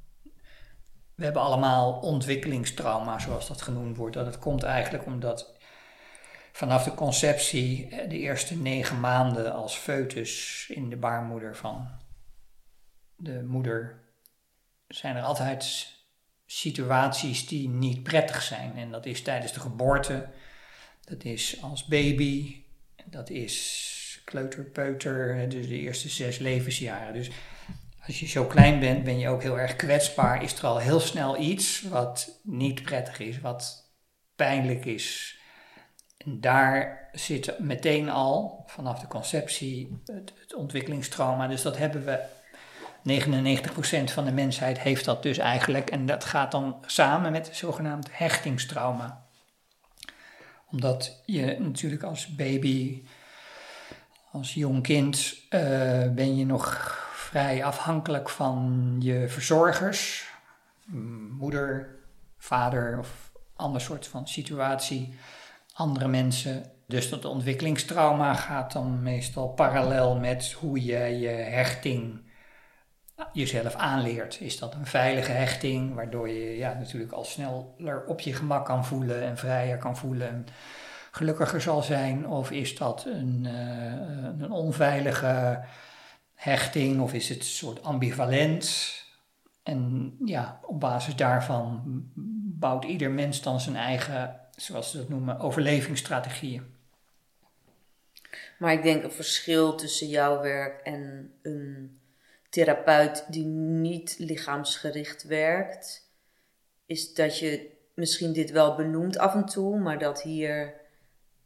We 1.16 1.24
hebben 1.24 1.42
allemaal 1.42 1.94
ontwikkelingstrauma, 1.94 3.20
zoals 3.20 3.48
dat 3.48 3.62
genoemd 3.62 3.98
wordt. 3.98 4.16
Dat 4.16 4.26
het 4.26 4.40
komt 4.40 4.64
eigenlijk 4.64 5.06
omdat 5.06 5.58
vanaf 6.52 6.84
de 6.84 6.94
conceptie, 6.94 7.88
eh, 7.88 8.10
de 8.10 8.18
eerste 8.18 8.58
negen 8.58 9.00
maanden 9.00 9.54
als 9.54 9.76
foetus 9.76 10.66
in 10.70 10.90
de 10.90 10.98
baarmoeder 10.98 11.56
van 11.56 11.90
de 13.16 13.44
moeder, 13.44 14.04
zijn 14.88 15.16
er 15.16 15.24
altijd 15.24 15.88
situaties 16.46 17.48
die 17.48 17.70
niet 17.70 18.04
prettig 18.04 18.42
zijn. 18.42 18.78
En 18.78 18.92
dat 18.92 19.06
is 19.06 19.22
tijdens 19.22 19.54
de 19.54 19.60
geboorte, 19.60 20.30
dat 21.02 21.24
is 21.24 21.62
als 21.62 21.86
baby, 21.86 22.63
dat 23.06 23.30
is 23.30 24.22
kleuterpeuter, 24.26 25.50
dus 25.50 25.68
de 25.68 25.80
eerste 25.80 26.10
zes 26.10 26.38
levensjaren. 26.38 27.14
Dus 27.14 27.30
als 28.06 28.20
je 28.20 28.28
zo 28.28 28.46
klein 28.46 28.80
bent, 28.80 29.04
ben 29.04 29.20
je 29.20 29.30
ook 29.30 29.42
heel 29.42 29.60
erg 29.60 29.76
kwetsbaar. 29.76 30.44
Is 30.44 30.54
er 30.54 30.66
al 30.66 30.78
heel 30.78 31.00
snel 31.00 31.40
iets 31.40 31.82
wat 31.82 32.40
niet 32.44 32.84
prettig 32.84 33.20
is, 33.20 33.40
wat 33.40 33.92
pijnlijk 34.36 34.86
is. 34.86 35.38
En 36.18 36.42
daar 36.42 37.10
zit 37.12 37.60
meteen 37.60 38.10
al 38.10 38.64
vanaf 38.66 39.00
de 39.00 39.08
conceptie 39.08 40.02
het, 40.06 40.34
het 40.40 40.56
ontwikkelingstrauma. 40.56 41.48
Dus 41.48 41.62
dat 41.62 41.78
hebben 41.78 42.06
we 42.06 42.20
99% 43.04 44.14
van 44.14 44.26
de 44.26 44.32
mensheid 44.32 44.80
heeft 44.80 45.06
dat 45.06 45.24
dus 45.24 45.38
eigenlijk. 45.38 45.90
En 45.90 46.06
dat 46.06 46.24
gaat 46.24 46.52
dan 46.52 46.78
samen 46.86 47.32
met 47.32 47.50
zogenaamd 47.52 48.08
hechtingstrauma. 48.12 49.23
Omdat 50.74 51.22
je 51.26 51.56
natuurlijk 51.60 52.04
als 52.04 52.36
baby, 52.36 53.04
als 54.32 54.54
jong 54.54 54.84
kind, 54.84 55.36
uh, 55.50 55.60
ben 56.12 56.38
je 56.38 56.46
nog 56.46 56.98
vrij 57.14 57.64
afhankelijk 57.64 58.30
van 58.30 58.96
je 59.00 59.30
verzorgers. 59.30 60.28
Moeder, 61.32 61.96
vader 62.38 63.00
of 63.00 63.32
ander 63.56 63.82
soort 63.82 64.08
van 64.08 64.28
situatie. 64.28 65.16
Andere 65.74 66.08
mensen. 66.08 66.72
Dus 66.88 67.10
dat 67.10 67.26
ontwikkelingstrauma 67.26 68.34
gaat 68.34 68.72
dan 68.72 69.04
meestal 69.04 69.48
parallel 69.48 70.20
met 70.20 70.52
hoe 70.52 70.84
je 70.84 71.20
je 71.20 71.28
hechting 71.28 72.22
jezelf 73.34 73.76
aanleert. 73.76 74.42
Is 74.42 74.60
dat 74.60 74.74
een 74.74 74.86
veilige 74.86 75.32
hechting, 75.32 75.94
waardoor 75.94 76.30
je 76.30 76.58
ja, 76.58 76.74
natuurlijk 76.74 77.12
al 77.12 77.24
sneller 77.24 78.06
op 78.06 78.20
je 78.20 78.34
gemak 78.34 78.66
kan 78.66 78.86
voelen 78.86 79.24
en 79.24 79.38
vrijer 79.38 79.78
kan 79.78 79.98
voelen 79.98 80.28
en 80.28 80.46
gelukkiger 81.12 81.62
zal 81.62 81.82
zijn? 81.82 82.28
Of 82.28 82.52
is 82.52 82.78
dat 82.78 83.06
een, 83.06 83.44
uh, 83.46 84.42
een 84.44 84.52
onveilige 84.52 85.64
hechting 86.36 87.02
of 87.02 87.14
is 87.14 87.30
het 87.30 87.38
een 87.38 87.44
soort 87.44 87.84
ambivalent? 87.84 88.92
En 89.64 90.16
ja, 90.26 90.60
op 90.62 90.80
basis 90.80 91.16
daarvan 91.16 91.82
bouwt 92.60 92.86
ieder 92.86 93.12
mens 93.12 93.42
dan 93.42 93.60
zijn 93.60 93.76
eigen, 93.76 94.40
zoals 94.56 94.92
ze 94.92 94.98
dat 94.98 95.10
noemen, 95.10 95.40
overlevingsstrategieën. 95.40 96.72
Maar 98.60 98.74
ik 98.74 98.84
denk 98.84 99.04
een 99.04 99.12
verschil 99.12 99.76
tussen 99.76 100.08
jouw 100.08 100.42
werk 100.42 100.82
en 100.82 101.32
een 101.42 101.98
therapeut 102.54 103.26
die 103.30 103.46
niet 103.46 104.16
lichaamsgericht 104.18 105.24
werkt, 105.24 106.12
is 106.86 107.14
dat 107.14 107.40
je 107.40 107.70
misschien 107.94 108.34
dit 108.34 108.52
wel 108.52 108.76
benoemt 108.76 109.18
af 109.18 109.34
en 109.34 109.46
toe, 109.46 109.80
maar 109.80 110.00
dat 110.00 110.22
hier 110.22 110.74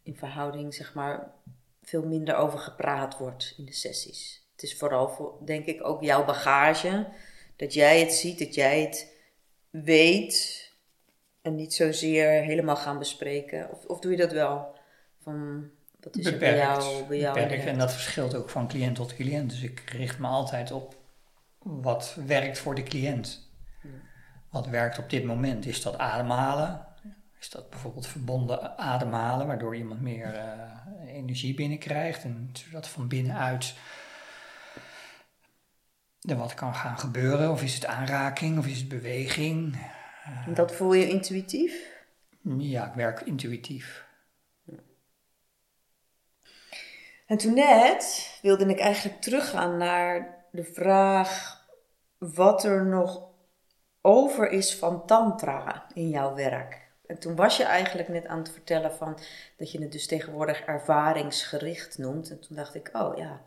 in 0.04 0.16
verhouding 0.16 0.74
zeg 0.74 0.94
maar 0.94 1.32
veel 1.82 2.06
minder 2.06 2.36
over 2.36 2.60
gepraat 2.60 3.18
wordt 3.18 3.54
in 3.58 3.66
de 3.66 3.74
sessies. 3.74 4.48
Het 4.52 4.64
is 4.64 4.78
vooral 4.78 5.10
voor, 5.10 5.38
denk 5.46 5.66
ik, 5.66 5.88
ook 5.88 6.04
jouw 6.04 6.26
bagage, 6.26 7.08
dat 7.56 7.74
jij 7.74 8.00
het 8.00 8.14
ziet, 8.14 8.40
dat 8.40 8.56
jij 8.56 8.82
het 8.82 9.14
weet 9.70 10.72
en 11.42 11.56
niet 11.56 11.74
zozeer 11.74 12.30
helemaal 12.30 12.76
gaan 12.76 13.00
bespreken. 13.00 13.72
Of, 13.72 13.86
of 13.86 14.00
doe 14.00 14.12
je 14.12 14.18
dat 14.18 14.32
wel? 14.32 14.76
Van, 15.22 15.70
wat 16.00 16.18
is 16.18 16.24
beperkt, 16.24 16.44
er 16.44 16.50
bij 16.50 16.58
jou? 16.58 17.08
Bij 17.08 17.18
jou 17.18 17.40
beperkt. 17.40 17.66
En 17.66 17.78
dat 17.78 17.94
verschilt 17.94 18.36
ook 18.36 18.50
van 18.50 18.68
cliënt 18.68 18.96
tot 18.96 19.16
cliënt. 19.16 19.50
Dus 19.50 19.62
ik 19.62 19.80
richt 19.90 20.20
me 20.20 20.28
altijd 20.28 20.72
op 20.72 20.97
wat 21.68 22.18
werkt 22.26 22.60
voor 22.60 22.76
de 22.76 22.84
cliënt. 22.84 23.52
Wat 24.50 24.68
werkt 24.68 24.98
op 24.98 25.10
dit 25.10 25.24
moment? 25.24 25.66
Is 25.66 25.82
dat 25.82 25.98
ademhalen? 25.98 26.86
Is 27.40 27.50
dat 27.50 27.70
bijvoorbeeld 27.70 28.08
verbonden 28.08 28.78
ademhalen, 28.78 29.48
waardoor 29.48 29.76
iemand 29.76 30.02
meer 30.02 30.34
uh, 30.36 31.14
energie 31.16 31.54
binnenkrijgt 31.54 32.24
en 32.24 32.50
zodat 32.54 32.88
van 32.88 33.08
binnenuit 33.08 33.76
er 36.22 36.36
wat 36.36 36.54
kan 36.54 36.76
gaan 36.76 37.00
gebeuren? 37.00 37.52
Of 37.52 37.64
is 37.64 37.74
het 37.76 37.86
aanraking 37.86 38.58
of 38.58 38.68
is 38.68 38.78
het 38.80 38.88
beweging? 38.88 39.78
dat 40.54 40.76
voel 40.76 40.94
je 40.94 41.10
intuïtief? 41.10 41.96
Ja, 42.58 42.88
ik 42.88 42.94
werk 42.94 43.22
intuïtief. 43.22 44.06
En 47.26 47.38
toen 47.38 47.54
net 47.54 48.38
wilde 48.42 48.66
ik 48.66 48.80
eigenlijk 48.80 49.22
teruggaan 49.22 49.78
naar 49.78 50.36
de 50.52 50.64
vraag 50.64 51.57
wat 52.18 52.64
er 52.64 52.86
nog 52.86 53.30
over 54.02 54.50
is 54.50 54.76
van 54.76 55.06
tantra 55.06 55.88
in 55.94 56.10
jouw 56.10 56.36
werk. 56.36 56.88
En 57.06 57.20
toen 57.20 57.36
was 57.36 57.58
je 57.58 57.64
eigenlijk 57.64 58.08
net 58.08 58.26
aan 58.26 58.38
het 58.38 58.52
vertellen 58.52 58.94
van 58.94 59.20
dat 59.58 59.72
je 59.72 59.82
het 59.82 59.92
dus 59.92 60.08
tegenwoordig 60.08 60.62
ervaringsgericht 60.62 61.98
noemt. 61.98 62.30
En 62.30 62.40
toen 62.40 62.56
dacht 62.56 62.76
ik, 62.76 62.90
oh 62.94 63.18
ja, 63.18 63.42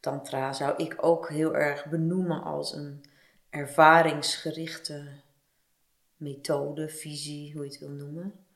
tantra 0.00 0.52
zou 0.52 0.74
ik 0.76 0.96
ook 1.00 1.28
heel 1.28 1.56
erg 1.56 1.86
benoemen 1.86 2.42
als 2.42 2.72
een 2.72 3.04
ervaringsgerichte 3.50 5.08
methode, 6.16 6.88
visie, 6.88 7.52
hoe 7.52 7.64
je 7.64 7.70
het 7.70 7.78
wil 7.78 7.90
noemen. 7.90 8.46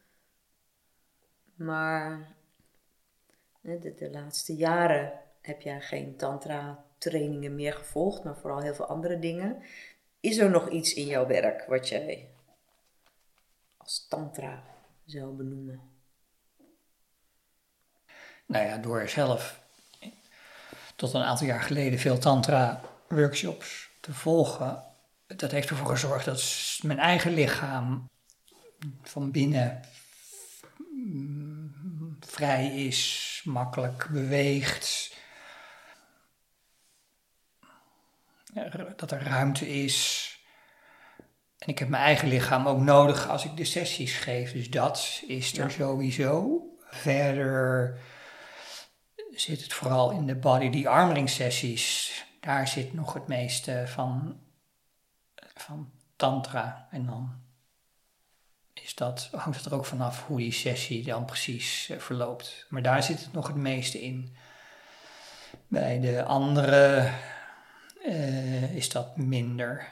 Maar 1.54 2.34
de, 3.60 3.94
de 3.94 4.10
laatste 4.10 4.54
jaren 4.54 5.12
heb 5.46 5.60
jij 5.60 5.80
geen 5.80 6.16
tantra 6.16 6.84
trainingen 6.98 7.54
meer 7.54 7.72
gevolgd, 7.72 8.24
maar 8.24 8.36
vooral 8.36 8.60
heel 8.60 8.74
veel 8.74 8.86
andere 8.86 9.18
dingen. 9.18 9.62
Is 10.20 10.36
er 10.36 10.50
nog 10.50 10.68
iets 10.68 10.94
in 10.94 11.06
jouw 11.06 11.26
werk 11.26 11.64
wat 11.68 11.88
jij 11.88 12.28
als 13.76 14.06
tantra 14.08 14.62
zou 15.04 15.36
benoemen? 15.36 15.80
Nou 18.46 18.66
ja, 18.66 18.76
door 18.76 19.08
zelf 19.08 19.64
tot 20.96 21.12
een 21.12 21.22
aantal 21.22 21.46
jaar 21.46 21.62
geleden 21.62 21.98
veel 21.98 22.18
tantra 22.18 22.80
workshops 23.08 23.90
te 24.00 24.14
volgen, 24.14 24.82
dat 25.26 25.50
heeft 25.50 25.70
ervoor 25.70 25.86
gezorgd 25.86 26.24
dat 26.24 26.78
mijn 26.82 26.98
eigen 26.98 27.32
lichaam 27.32 28.08
van 29.02 29.30
binnen 29.30 29.82
vrij 32.20 32.86
is, 32.86 33.42
makkelijk 33.44 34.08
beweegt. 34.10 35.15
Dat 38.96 39.10
er 39.10 39.22
ruimte 39.22 39.68
is. 39.68 40.30
En 41.58 41.68
ik 41.68 41.78
heb 41.78 41.88
mijn 41.88 42.02
eigen 42.02 42.28
lichaam 42.28 42.66
ook 42.66 42.80
nodig 42.80 43.28
als 43.28 43.44
ik 43.44 43.56
de 43.56 43.64
sessies 43.64 44.18
geef. 44.18 44.52
Dus 44.52 44.70
dat 44.70 45.22
is 45.26 45.58
er 45.58 45.70
sowieso. 45.70 46.60
Verder 46.86 47.98
zit 49.30 49.62
het 49.62 49.72
vooral 49.72 50.10
in 50.10 50.26
de 50.26 50.36
body 50.36 50.70
die 50.70 50.88
armring 50.88 51.30
sessies. 51.30 52.12
Daar 52.40 52.68
zit 52.68 52.92
nog 52.92 53.12
het 53.12 53.26
meeste 53.26 53.84
van, 53.86 54.40
van 55.54 55.90
tantra. 56.16 56.88
En 56.90 57.06
dan 57.06 57.44
is 58.72 58.94
dat, 58.94 59.28
hangt 59.32 59.56
het 59.56 59.66
er 59.66 59.74
ook 59.74 59.86
vanaf 59.86 60.26
hoe 60.26 60.36
die 60.38 60.52
sessie 60.52 61.04
dan 61.04 61.24
precies 61.24 61.88
eh, 61.88 61.98
verloopt. 61.98 62.66
Maar 62.68 62.82
daar 62.82 63.02
zit 63.02 63.20
het 63.20 63.32
nog 63.32 63.46
het 63.46 63.56
meeste 63.56 64.02
in. 64.02 64.36
Bij 65.68 66.00
de 66.00 66.24
andere 66.24 67.10
uh, 68.06 68.74
is 68.74 68.88
dat 68.88 69.16
minder. 69.16 69.86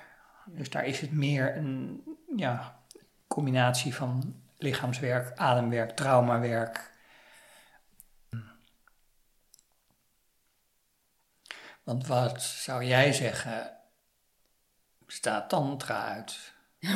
Dus 0.47 0.71
daar 0.71 0.85
is 0.85 1.01
het 1.01 1.13
meer 1.13 1.57
een 1.57 2.03
ja, 2.37 2.81
combinatie 3.27 3.95
van 3.95 4.43
lichaamswerk, 4.59 5.39
ademwerk, 5.39 5.91
traumawerk. 5.91 6.93
Want 11.83 12.07
wat 12.07 12.43
zou 12.43 12.85
jij 12.85 13.13
zeggen, 13.13 13.71
staat 15.07 15.49
tantra 15.49 16.05
uit? 16.05 16.53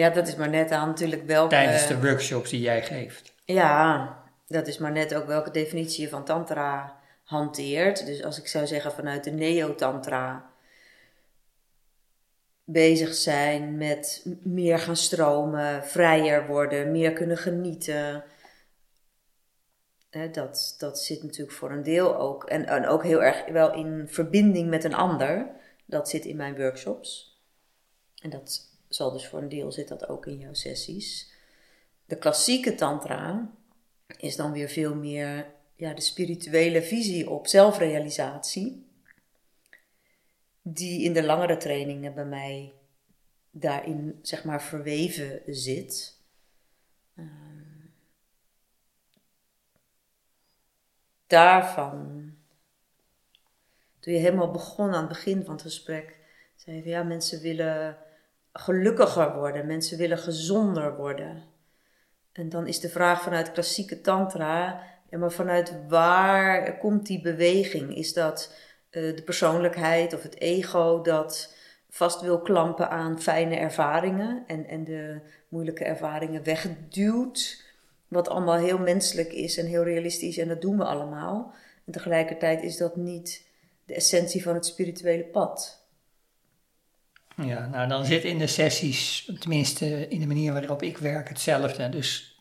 ja, 0.00 0.10
dat 0.10 0.28
is 0.28 0.36
maar 0.36 0.48
net 0.48 0.70
aan 0.70 0.88
natuurlijk 0.88 1.26
welke... 1.26 1.48
Tijdens 1.48 1.86
de 1.86 2.00
workshops 2.00 2.50
die 2.50 2.60
jij 2.60 2.82
geeft. 2.82 3.34
Ja, 3.44 4.08
dat 4.46 4.66
is 4.66 4.78
maar 4.78 4.92
net 4.92 5.14
ook 5.14 5.26
welke 5.26 5.50
definitie 5.50 6.02
je 6.02 6.08
van 6.08 6.24
tantra 6.24 7.02
hanteert. 7.24 8.06
Dus 8.06 8.22
als 8.22 8.38
ik 8.38 8.46
zou 8.46 8.66
zeggen 8.66 8.92
vanuit 8.92 9.24
de 9.24 9.30
neo-tantra 9.30 10.52
bezig 12.64 13.14
zijn 13.14 13.76
met 13.76 14.26
meer 14.42 14.78
gaan 14.78 14.96
stromen, 14.96 15.84
vrijer 15.84 16.46
worden, 16.46 16.90
meer 16.90 17.12
kunnen 17.12 17.36
genieten. 17.38 18.24
dat, 20.32 20.74
dat 20.78 21.00
zit 21.00 21.22
natuurlijk 21.22 21.56
voor 21.56 21.70
een 21.70 21.82
deel 21.82 22.16
ook. 22.16 22.44
En, 22.44 22.66
en 22.66 22.86
ook 22.86 23.02
heel 23.02 23.22
erg 23.22 23.46
wel 23.46 23.74
in 23.74 24.08
verbinding 24.08 24.70
met 24.70 24.84
een 24.84 24.94
ander. 24.94 25.50
Dat 25.86 26.08
zit 26.08 26.24
in 26.24 26.36
mijn 26.36 26.56
workshops. 26.56 27.38
En 28.22 28.30
dat 28.30 28.70
zal 28.88 29.12
dus 29.12 29.26
voor 29.26 29.38
een 29.38 29.48
deel 29.48 29.72
zit 29.72 29.88
dat 29.88 30.08
ook 30.08 30.26
in 30.26 30.38
jouw 30.38 30.54
sessies. 30.54 31.32
De 32.06 32.16
klassieke 32.16 32.74
tantra 32.74 33.50
is 34.16 34.36
dan 34.36 34.52
weer 34.52 34.68
veel 34.68 34.94
meer 34.94 35.53
ja, 35.76 35.94
de 35.94 36.00
spirituele 36.00 36.82
visie 36.82 37.30
op 37.30 37.46
zelfrealisatie, 37.46 38.86
die 40.62 41.02
in 41.02 41.12
de 41.12 41.24
langere 41.24 41.56
trainingen 41.56 42.14
bij 42.14 42.24
mij 42.24 42.72
daarin 43.50 44.18
zeg 44.22 44.44
maar 44.44 44.62
verweven 44.62 45.42
zit. 45.46 46.20
Ehm, 47.16 47.86
daarvan, 51.26 52.32
toen 54.00 54.12
je 54.12 54.18
helemaal 54.18 54.50
begon 54.50 54.94
aan 54.94 54.98
het 54.98 55.08
begin 55.08 55.44
van 55.44 55.54
het 55.54 55.62
gesprek, 55.62 56.18
zei 56.56 56.76
je 56.76 56.88
ja, 56.88 57.02
mensen 57.02 57.40
willen 57.40 57.98
gelukkiger 58.52 59.34
worden, 59.34 59.66
mensen 59.66 59.98
willen 59.98 60.18
gezonder 60.18 60.96
worden. 60.96 61.42
En 62.32 62.48
dan 62.48 62.66
is 62.66 62.80
de 62.80 62.88
vraag 62.88 63.22
vanuit 63.22 63.52
klassieke 63.52 64.00
tantra, 64.00 64.82
maar 65.18 65.32
vanuit 65.32 65.76
waar 65.88 66.78
komt 66.78 67.06
die 67.06 67.20
beweging? 67.20 67.96
Is 67.96 68.12
dat 68.12 68.54
uh, 68.90 69.16
de 69.16 69.22
persoonlijkheid 69.22 70.14
of 70.14 70.22
het 70.22 70.40
ego 70.40 71.00
dat 71.02 71.54
vast 71.90 72.20
wil 72.20 72.40
klampen 72.40 72.90
aan 72.90 73.20
fijne 73.20 73.56
ervaringen 73.56 74.44
en, 74.46 74.66
en 74.66 74.84
de 74.84 75.20
moeilijke 75.48 75.84
ervaringen 75.84 76.44
wegduwt? 76.44 77.62
Wat 78.08 78.28
allemaal 78.28 78.58
heel 78.58 78.78
menselijk 78.78 79.32
is 79.32 79.58
en 79.58 79.66
heel 79.66 79.84
realistisch 79.84 80.38
en 80.38 80.48
dat 80.48 80.60
doen 80.60 80.78
we 80.78 80.84
allemaal. 80.84 81.54
En 81.86 81.92
tegelijkertijd 81.92 82.62
is 82.62 82.76
dat 82.76 82.96
niet 82.96 83.46
de 83.84 83.94
essentie 83.94 84.42
van 84.42 84.54
het 84.54 84.66
spirituele 84.66 85.24
pad. 85.24 85.82
Ja, 87.36 87.66
nou 87.66 87.88
dan 87.88 88.04
zit 88.04 88.24
in 88.24 88.38
de 88.38 88.46
sessies, 88.46 89.30
tenminste 89.40 90.08
in 90.08 90.20
de 90.20 90.26
manier 90.26 90.52
waarop 90.52 90.82
ik 90.82 90.98
werk, 90.98 91.28
hetzelfde. 91.28 91.88
Dus 91.88 92.33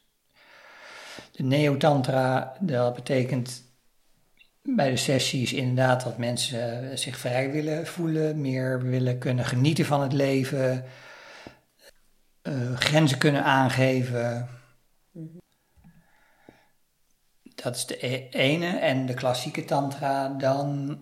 de 1.32 1.44
neotantra, 1.44 2.54
dat 2.60 2.96
betekent 2.96 3.64
bij 4.62 4.90
de 4.90 4.98
sessies 4.98 5.54
inderdaad 5.54 6.04
dat 6.04 6.18
mensen 6.18 6.98
zich 6.98 7.18
vrij 7.18 7.52
willen 7.52 7.88
voelen, 7.88 8.42
meer 8.42 8.82
willen 8.82 9.18
kunnen 9.18 9.46
genieten 9.46 9.86
van 9.86 10.02
het 10.02 10.14
leven, 10.14 10.86
uh, 12.44 12.76
grenzen 12.76 13.18
kunnen 13.18 13.44
aangeven. 13.44 14.50
Dat 17.56 17.76
is 17.76 17.86
de 17.86 18.06
e-, 18.06 18.30
ene. 18.30 18.78
En 18.78 19.06
de 19.06 19.14
klassieke 19.14 19.66
tantra, 19.66 20.30
dan 20.30 21.00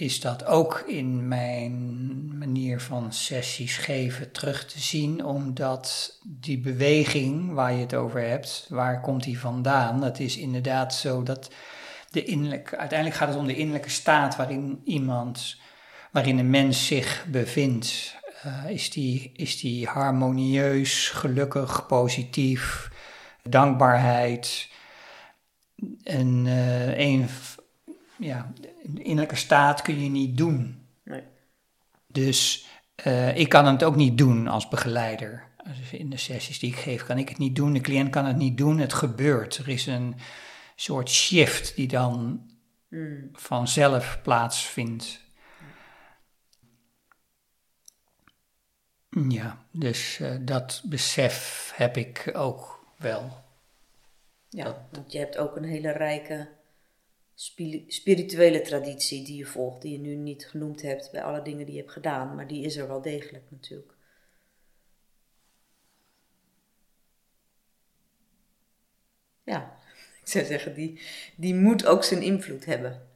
is 0.00 0.20
dat 0.20 0.44
ook 0.44 0.84
in 0.86 1.28
mijn 1.28 2.38
manier 2.38 2.80
van 2.80 3.12
sessies 3.12 3.76
geven 3.76 4.32
terug 4.32 4.66
te 4.66 4.80
zien, 4.80 5.24
omdat 5.24 6.18
die 6.24 6.58
beweging 6.58 7.52
waar 7.52 7.72
je 7.72 7.80
het 7.80 7.94
over 7.94 8.20
hebt, 8.28 8.66
waar 8.68 9.00
komt 9.00 9.22
die 9.22 9.38
vandaan? 9.38 10.00
Dat 10.00 10.18
is 10.18 10.36
inderdaad 10.36 10.94
zo 10.94 11.22
dat 11.22 11.50
de 12.10 12.24
innerlijke, 12.24 12.76
uiteindelijk 12.76 13.18
gaat 13.18 13.28
het 13.28 13.38
om 13.38 13.46
de 13.46 13.56
innerlijke 13.56 13.90
staat 13.90 14.36
waarin 14.36 14.80
iemand, 14.84 15.56
waarin 16.12 16.38
een 16.38 16.50
mens 16.50 16.86
zich 16.86 17.24
bevindt. 17.28 18.16
Uh, 18.46 18.70
is, 18.70 18.90
die, 18.90 19.32
is 19.34 19.60
die 19.60 19.86
harmonieus, 19.86 21.08
gelukkig, 21.08 21.86
positief, 21.86 22.90
dankbaarheid. 23.42 24.68
En 26.02 26.44
uh, 26.46 26.98
een 26.98 27.28
ja, 28.18 28.52
innerlijke 28.94 29.36
staat 29.36 29.82
kun 29.82 30.02
je 30.02 30.10
niet 30.10 30.36
doen. 30.36 30.86
Nee. 31.04 31.22
Dus 32.06 32.66
uh, 33.06 33.36
ik 33.36 33.48
kan 33.48 33.66
het 33.66 33.84
ook 33.84 33.96
niet 33.96 34.18
doen 34.18 34.48
als 34.48 34.68
begeleider. 34.68 35.46
in 35.92 36.10
de 36.10 36.16
sessies 36.16 36.58
die 36.58 36.70
ik 36.70 36.78
geef, 36.78 37.04
kan 37.04 37.18
ik 37.18 37.28
het 37.28 37.38
niet 37.38 37.56
doen. 37.56 37.72
De 37.72 37.80
cliënt 37.80 38.10
kan 38.10 38.24
het 38.24 38.36
niet 38.36 38.58
doen. 38.58 38.78
Het 38.78 38.92
gebeurt. 38.92 39.56
Er 39.56 39.68
is 39.68 39.86
een 39.86 40.14
soort 40.76 41.10
shift 41.10 41.76
die 41.76 41.88
dan 41.88 42.46
mm. 42.88 43.28
vanzelf 43.32 44.20
plaatsvindt. 44.22 45.26
Ja, 49.28 49.66
dus 49.70 50.18
uh, 50.18 50.36
dat 50.40 50.82
besef 50.84 51.72
heb 51.74 51.96
ik 51.96 52.30
ook 52.32 52.84
wel. 52.96 53.44
Ja, 54.48 54.64
dat, 54.64 54.76
want 54.90 55.12
je 55.12 55.18
hebt 55.18 55.38
ook 55.38 55.56
een 55.56 55.64
hele 55.64 55.90
rijke 55.90 56.48
spirituele 57.86 58.60
traditie 58.60 59.24
die 59.24 59.36
je 59.36 59.46
volgt, 59.46 59.82
die 59.82 59.92
je 59.92 59.98
nu 59.98 60.14
niet 60.14 60.46
genoemd 60.46 60.82
hebt 60.82 61.10
bij 61.12 61.22
alle 61.22 61.42
dingen 61.42 61.66
die 61.66 61.74
je 61.74 61.80
hebt 61.80 61.92
gedaan, 61.92 62.34
maar 62.34 62.46
die 62.46 62.64
is 62.64 62.76
er 62.76 62.88
wel 62.88 63.02
degelijk 63.02 63.44
natuurlijk. 63.50 63.96
ja, 69.48 69.72
ik 70.22 70.28
zou 70.28 70.44
zeggen, 70.44 70.74
die, 70.74 71.00
die 71.36 71.54
moet 71.54 71.86
ook 71.86 72.04
zijn 72.04 72.22
invloed 72.22 72.64
hebben. 72.64 73.06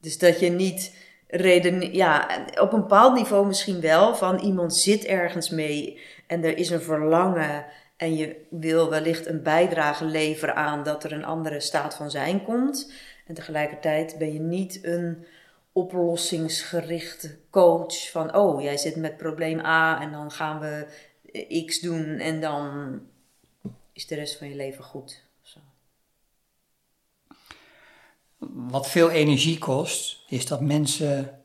Dus 0.00 0.18
dat 0.18 0.40
je 0.40 0.50
niet 0.50 0.96
reden, 1.26 1.94
ja, 1.94 2.44
op 2.60 2.72
een 2.72 2.80
bepaald 2.80 3.14
niveau 3.14 3.46
misschien 3.46 3.80
wel, 3.80 4.14
van 4.14 4.38
iemand 4.38 4.76
zit 4.76 5.04
ergens 5.04 5.50
mee 5.50 6.00
en 6.26 6.44
er 6.44 6.58
is 6.58 6.70
een 6.70 6.82
verlangen 6.82 7.66
en 7.96 8.16
je 8.16 8.46
wil 8.50 8.90
wellicht 8.90 9.26
een 9.26 9.42
bijdrage 9.42 10.04
leveren 10.04 10.54
aan 10.54 10.82
dat 10.82 11.04
er 11.04 11.12
een 11.12 11.24
andere 11.24 11.60
staat 11.60 11.94
van 11.94 12.10
zijn 12.10 12.44
komt. 12.44 12.92
En 13.26 13.34
tegelijkertijd 13.34 14.18
ben 14.18 14.32
je 14.32 14.40
niet 14.40 14.84
een 14.84 15.26
oplossingsgerichte 15.72 17.38
coach 17.50 18.10
van, 18.10 18.34
oh, 18.34 18.62
jij 18.62 18.76
zit 18.76 18.96
met 18.96 19.16
probleem 19.16 19.58
A 19.58 20.00
en 20.00 20.12
dan 20.12 20.30
gaan 20.30 20.60
we 20.60 20.86
X 21.66 21.80
doen 21.80 22.04
en 22.18 22.40
dan 22.40 23.00
is 23.92 24.06
de 24.06 24.14
rest 24.14 24.38
van 24.38 24.48
je 24.48 24.54
leven 24.54 24.84
goed. 24.84 25.22
Zo. 25.42 25.58
Wat 28.38 28.88
veel 28.88 29.10
energie 29.10 29.58
kost, 29.58 30.24
is 30.28 30.46
dat 30.46 30.60
mensen 30.60 31.42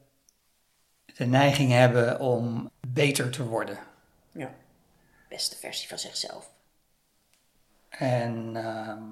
de 1.05 1.25
neiging 1.25 1.71
hebben 1.71 2.19
om 2.19 2.71
beter 2.87 3.29
te 3.29 3.45
worden. 3.45 3.79
Ja, 4.31 4.55
beste 5.29 5.55
versie 5.55 5.87
van 5.87 5.99
zichzelf. 5.99 6.49
En 7.89 8.55
ehm, 8.55 9.03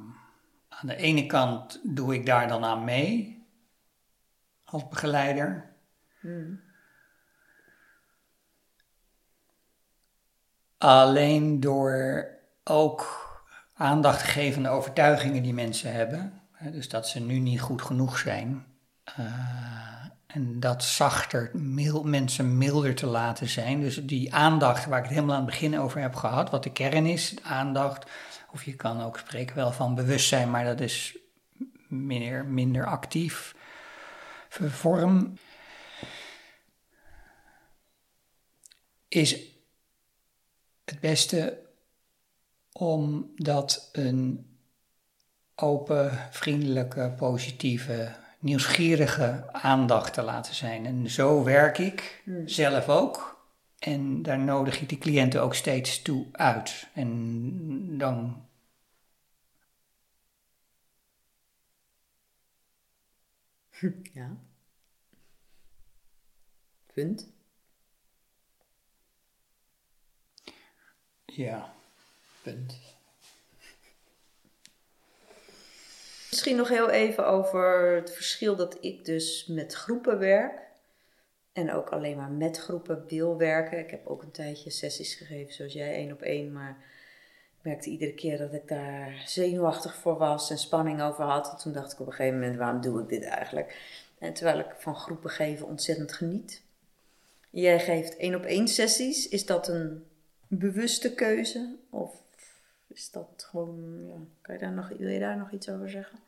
aan 0.82 0.88
de 0.88 0.96
ene 0.96 1.26
kant 1.26 1.80
doe 1.84 2.14
ik 2.14 2.26
daar 2.26 2.48
dan 2.48 2.64
aan 2.64 2.84
mee 2.84 3.44
als 4.64 4.88
begeleider. 4.88 5.74
Hmm. 6.20 6.62
Alleen 10.78 11.60
door 11.60 12.28
ook 12.64 13.28
aandacht 13.74 14.20
te 14.20 14.26
geven 14.26 14.58
aan 14.58 14.72
de 14.72 14.78
overtuigingen 14.78 15.44
die 15.44 15.54
mensen 15.54 15.94
hebben. 15.94 16.42
Dus 16.72 16.90
dat 16.90 17.08
ze 17.08 17.20
nu 17.20 17.40
niet 17.40 17.62
goed 17.62 17.82
genoeg 17.82 18.18
zijn. 18.18 18.66
eh, 19.04 19.90
en 20.28 20.60
dat 20.60 20.84
zachter 20.84 21.50
mil, 21.54 22.04
mensen 22.04 22.58
milder 22.58 22.96
te 22.96 23.06
laten 23.06 23.48
zijn. 23.48 23.82
Dus 23.82 24.06
die 24.06 24.34
aandacht 24.34 24.86
waar 24.86 24.98
ik 24.98 25.04
het 25.04 25.14
helemaal 25.14 25.36
aan 25.36 25.42
het 25.42 25.52
begin 25.52 25.80
over 25.80 26.02
heb 26.02 26.16
gehad, 26.16 26.50
wat 26.50 26.64
de 26.64 26.72
kern 26.72 27.06
is, 27.06 27.36
aandacht. 27.44 28.10
Of 28.52 28.64
je 28.64 28.76
kan 28.76 29.02
ook 29.02 29.18
spreken 29.18 29.56
wel 29.56 29.72
van 29.72 29.96
bewustzijn, 29.96 30.50
maar 30.50 30.64
dat 30.64 30.80
is 30.80 31.18
minder, 31.88 32.46
minder 32.46 32.86
actief 32.86 33.56
vorm. 34.50 35.38
Is 39.08 39.36
het 40.86 41.00
beste 41.00 41.68
omdat 42.72 43.90
een 43.92 44.50
open, 45.56 46.28
vriendelijke, 46.32 47.14
positieve, 47.18 48.16
nieuwsgierige 48.40 49.44
aandacht 49.52 50.14
te 50.14 50.22
laten 50.22 50.56
zijn. 50.56 50.86
En 50.86 51.10
zo 51.10 51.44
werk 51.44 51.78
ik 51.78 52.24
zelf 52.46 52.90
ook. 52.90 53.39
En 53.80 54.22
daar 54.22 54.40
nodig 54.40 54.82
ik 54.82 54.90
de 54.90 54.98
cliënten 54.98 55.42
ook 55.42 55.56
steeds 55.56 56.02
toe 56.02 56.28
uit. 56.32 56.88
En 56.94 57.98
dan. 57.98 58.48
Ja. 64.14 64.38
Punt. 66.94 67.32
Ja, 71.26 71.74
punt. 72.42 72.80
Misschien 76.30 76.56
nog 76.56 76.70
heel 76.70 76.90
even 76.90 77.28
over 77.28 77.96
het 77.96 78.14
verschil 78.14 78.56
dat 78.56 78.78
ik 78.84 79.06
dus 79.06 79.46
met 79.46 79.74
groepen 79.74 80.20
werk. 80.20 80.69
En 81.60 81.72
ook 81.72 81.90
alleen 81.90 82.18
maar 82.18 82.32
met 82.32 82.58
groepen 82.58 83.04
wil 83.08 83.38
werken. 83.38 83.80
Ik 83.80 83.90
heb 83.90 84.08
ook 84.08 84.22
een 84.22 84.32
tijdje 84.32 84.70
sessies 84.70 85.16
gegeven, 85.16 85.54
zoals 85.54 85.74
jij, 85.74 85.94
één 85.94 86.12
op 86.12 86.22
één. 86.22 86.52
Maar 86.52 86.78
ik 87.58 87.64
merkte 87.64 87.90
iedere 87.90 88.14
keer 88.14 88.38
dat 88.38 88.54
ik 88.54 88.68
daar 88.68 89.24
zenuwachtig 89.26 89.96
voor 89.96 90.18
was 90.18 90.50
en 90.50 90.58
spanning 90.58 91.02
over 91.02 91.24
had. 91.24 91.52
En 91.52 91.58
toen 91.58 91.74
dacht 91.74 91.94
ik 91.94 92.00
op 92.00 92.08
een 92.08 92.14
gegeven 92.14 92.40
moment, 92.40 92.58
waarom 92.58 92.82
doe 92.82 93.02
ik 93.02 93.10
dit 93.10 93.24
eigenlijk? 93.24 93.78
En 94.20 94.34
terwijl 94.34 94.60
ik 94.60 94.76
van 94.78 94.96
groepen 94.96 95.30
geven 95.30 95.68
ontzettend 95.68 96.14
geniet. 96.14 96.62
Jij 97.50 97.80
geeft 97.80 98.18
één 98.18 98.36
op 98.36 98.44
één 98.44 98.68
sessies. 98.68 99.28
Is 99.28 99.46
dat 99.46 99.68
een 99.68 100.06
bewuste 100.48 101.14
keuze? 101.14 101.76
Of 101.90 102.12
is 102.88 103.12
dat 103.12 103.48
gewoon, 103.50 104.06
ja, 104.08 104.16
kan 104.42 104.56
je 104.56 104.62
daar 104.62 104.74
nog, 104.74 104.88
wil 104.98 105.10
je 105.10 105.20
daar 105.20 105.38
nog 105.38 105.52
iets 105.52 105.70
over 105.70 105.90
zeggen? 105.90 106.20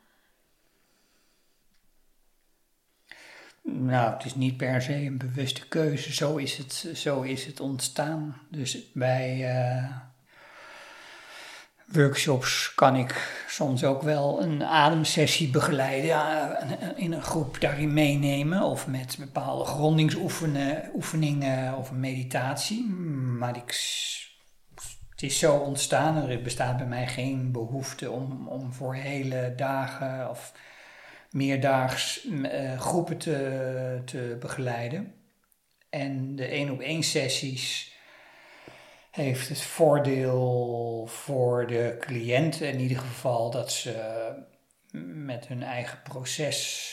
Nou, 3.63 4.13
het 4.13 4.25
is 4.25 4.35
niet 4.35 4.57
per 4.57 4.81
se 4.81 4.93
een 4.93 5.17
bewuste 5.17 5.67
keuze. 5.67 6.13
Zo 6.13 6.35
is 6.35 6.57
het, 6.57 6.87
zo 6.93 7.21
is 7.21 7.45
het 7.45 7.59
ontstaan. 7.59 8.37
Dus 8.49 8.91
bij 8.93 9.49
eh, 9.49 9.85
workshops 11.85 12.73
kan 12.75 12.95
ik 12.95 13.43
soms 13.47 13.83
ook 13.83 14.01
wel 14.01 14.41
een 14.41 14.63
ademsessie 14.63 15.49
begeleiden. 15.49 16.05
Ja, 16.05 16.57
in 16.95 17.13
een 17.13 17.23
groep 17.23 17.59
daarin 17.59 17.93
meenemen. 17.93 18.61
Of 18.61 18.87
met 18.87 19.15
bepaalde 19.19 19.65
grondingsoefeningen 19.65 21.77
of 21.77 21.91
een 21.91 21.99
meditatie. 21.99 22.89
Maar 23.37 23.55
ik, 23.55 23.67
het 25.09 25.21
is 25.21 25.39
zo 25.39 25.55
ontstaan. 25.55 26.29
Er 26.29 26.41
bestaat 26.41 26.77
bij 26.77 26.87
mij 26.87 27.07
geen 27.07 27.51
behoefte 27.51 28.11
om, 28.11 28.47
om 28.47 28.73
voor 28.73 28.95
hele 28.95 29.53
dagen 29.55 30.29
of 30.29 30.53
meerdaags 31.31 32.25
uh, 32.25 32.79
groepen 32.79 33.17
te, 33.17 34.01
te 34.05 34.37
begeleiden. 34.39 35.13
En 35.89 36.35
de 36.35 36.45
één 36.45 36.69
op 36.69 36.79
één 36.79 37.03
sessies 37.03 37.95
heeft 39.11 39.49
het 39.49 39.61
voordeel 39.61 41.05
voor 41.07 41.67
de 41.67 41.97
cliënten 41.99 42.69
in 42.71 42.79
ieder 42.79 42.97
geval 42.97 43.51
dat 43.51 43.71
ze 43.71 44.33
met 45.13 45.47
hun 45.47 45.63
eigen 45.63 46.01
proces 46.01 46.89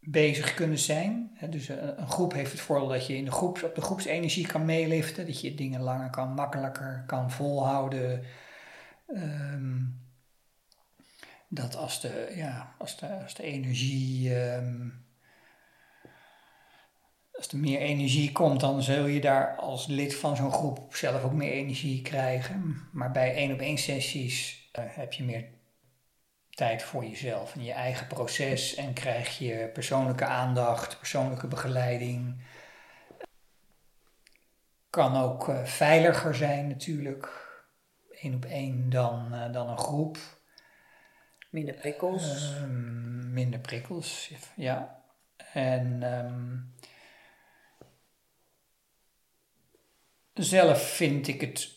bezig 0.00 0.54
kunnen 0.54 0.78
zijn. 0.78 1.38
Dus 1.50 1.68
een 1.68 2.08
groep 2.08 2.32
heeft 2.32 2.52
het 2.52 2.60
voordeel 2.60 2.88
dat 2.88 3.06
je 3.06 3.16
in 3.16 3.24
de 3.24 3.30
groep, 3.30 3.62
op 3.62 3.74
de 3.74 3.80
groepsenergie 3.80 4.46
kan 4.46 4.64
meeliften, 4.64 5.26
dat 5.26 5.40
je 5.40 5.54
dingen 5.54 5.80
langer 5.80 6.10
kan, 6.10 6.34
makkelijker 6.34 7.04
kan 7.06 7.30
volhouden. 7.30 8.24
Um, 9.06 9.99
dat 11.52 11.76
als 11.76 12.00
de, 12.00 12.32
ja, 12.36 12.74
als 12.78 12.96
de, 12.96 13.22
als 13.22 13.34
de 13.34 13.42
energie. 13.42 14.34
Um, 14.36 15.08
als 17.32 17.48
er 17.48 17.58
meer 17.58 17.80
energie 17.80 18.32
komt, 18.32 18.60
dan 18.60 18.82
zul 18.82 19.06
je 19.06 19.20
daar 19.20 19.56
als 19.56 19.86
lid 19.86 20.16
van 20.16 20.36
zo'n 20.36 20.52
groep 20.52 20.94
zelf 20.94 21.22
ook 21.22 21.32
meer 21.32 21.52
energie 21.52 22.02
krijgen. 22.02 22.88
Maar 22.92 23.10
bij 23.10 23.34
één 23.34 23.52
op 23.52 23.60
één 23.60 23.78
sessies 23.78 24.68
uh, 24.78 24.84
heb 24.88 25.12
je 25.12 25.22
meer 25.22 25.48
tijd 26.50 26.82
voor 26.82 27.04
jezelf 27.04 27.54
en 27.54 27.64
je 27.64 27.72
eigen 27.72 28.06
proces 28.06 28.74
en 28.74 28.92
krijg 28.92 29.38
je 29.38 29.70
persoonlijke 29.72 30.24
aandacht, 30.24 30.98
persoonlijke 30.98 31.46
begeleiding. 31.46 32.42
Kan 34.90 35.16
ook 35.16 35.48
uh, 35.48 35.64
veiliger 35.64 36.34
zijn 36.34 36.68
natuurlijk, 36.68 37.48
één 38.10 38.34
op 38.34 38.44
één 38.44 38.90
dan, 38.90 39.34
uh, 39.34 39.52
dan 39.52 39.68
een 39.68 39.78
groep. 39.78 40.18
Minder 41.50 41.74
prikkels. 41.74 42.54
Uh, 42.54 42.64
minder 43.32 43.60
prikkels, 43.60 44.32
ja. 44.56 45.02
En 45.52 46.02
um, 46.02 46.74
zelf 50.34 50.82
vind 50.82 51.28
ik 51.28 51.40
het, 51.40 51.70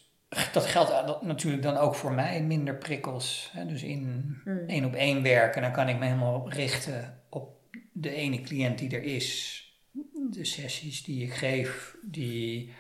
dat 0.53 0.65
geldt 0.65 1.21
natuurlijk 1.21 1.63
dan 1.63 1.77
ook 1.77 1.95
voor 1.95 2.11
mij, 2.11 2.43
minder 2.43 2.75
prikkels. 2.75 3.49
Hè? 3.53 3.65
Dus 3.65 3.83
in 3.83 4.35
hmm. 4.43 4.67
één 4.67 4.85
op 4.85 4.93
één 4.93 5.23
werken, 5.23 5.61
dan 5.61 5.71
kan 5.71 5.89
ik 5.89 5.97
me 5.97 6.05
helemaal 6.05 6.51
richten 6.51 7.21
op 7.29 7.57
de 7.91 8.13
ene 8.13 8.41
cliënt 8.41 8.77
die 8.77 8.95
er 8.95 9.03
is. 9.03 9.59
De 10.31 10.45
sessies 10.45 11.03
die 11.03 11.23
ik 11.23 11.33
geef, 11.33 11.95
die 12.01 12.73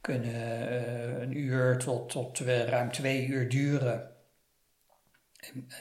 kunnen 0.00 0.72
uh, 0.72 1.20
een 1.20 1.36
uur 1.36 1.78
tot, 1.78 2.10
tot 2.10 2.38
ruim 2.38 2.92
twee 2.92 3.26
uur 3.26 3.48
duren. 3.48 4.13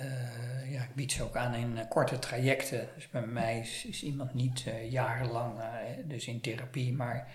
Uh, 0.02 0.72
ja, 0.72 0.82
ik 0.82 0.96
bied 0.96 1.12
ze 1.12 1.24
ook 1.24 1.36
aan 1.36 1.54
in 1.54 1.78
uh, 1.78 1.84
korte 1.90 2.20
trajecten. 2.20 2.90
Dus 2.96 3.10
bij 3.10 3.26
mij 3.26 3.60
is, 3.60 3.86
is 3.86 4.04
iemand 4.04 4.34
niet 4.34 4.66
uh, 4.68 4.92
jarenlang 4.92 5.60
dus 6.06 6.28
in 6.28 6.42
therapie, 6.42 6.94
maar 6.94 7.32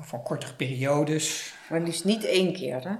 voor 0.00 0.22
kortere 0.22 0.54
periodes. 0.54 1.54
Maar 1.70 1.80
liefst 1.80 2.04
niet 2.04 2.24
één 2.24 2.52
keer, 2.52 2.88
hè? 2.88 2.94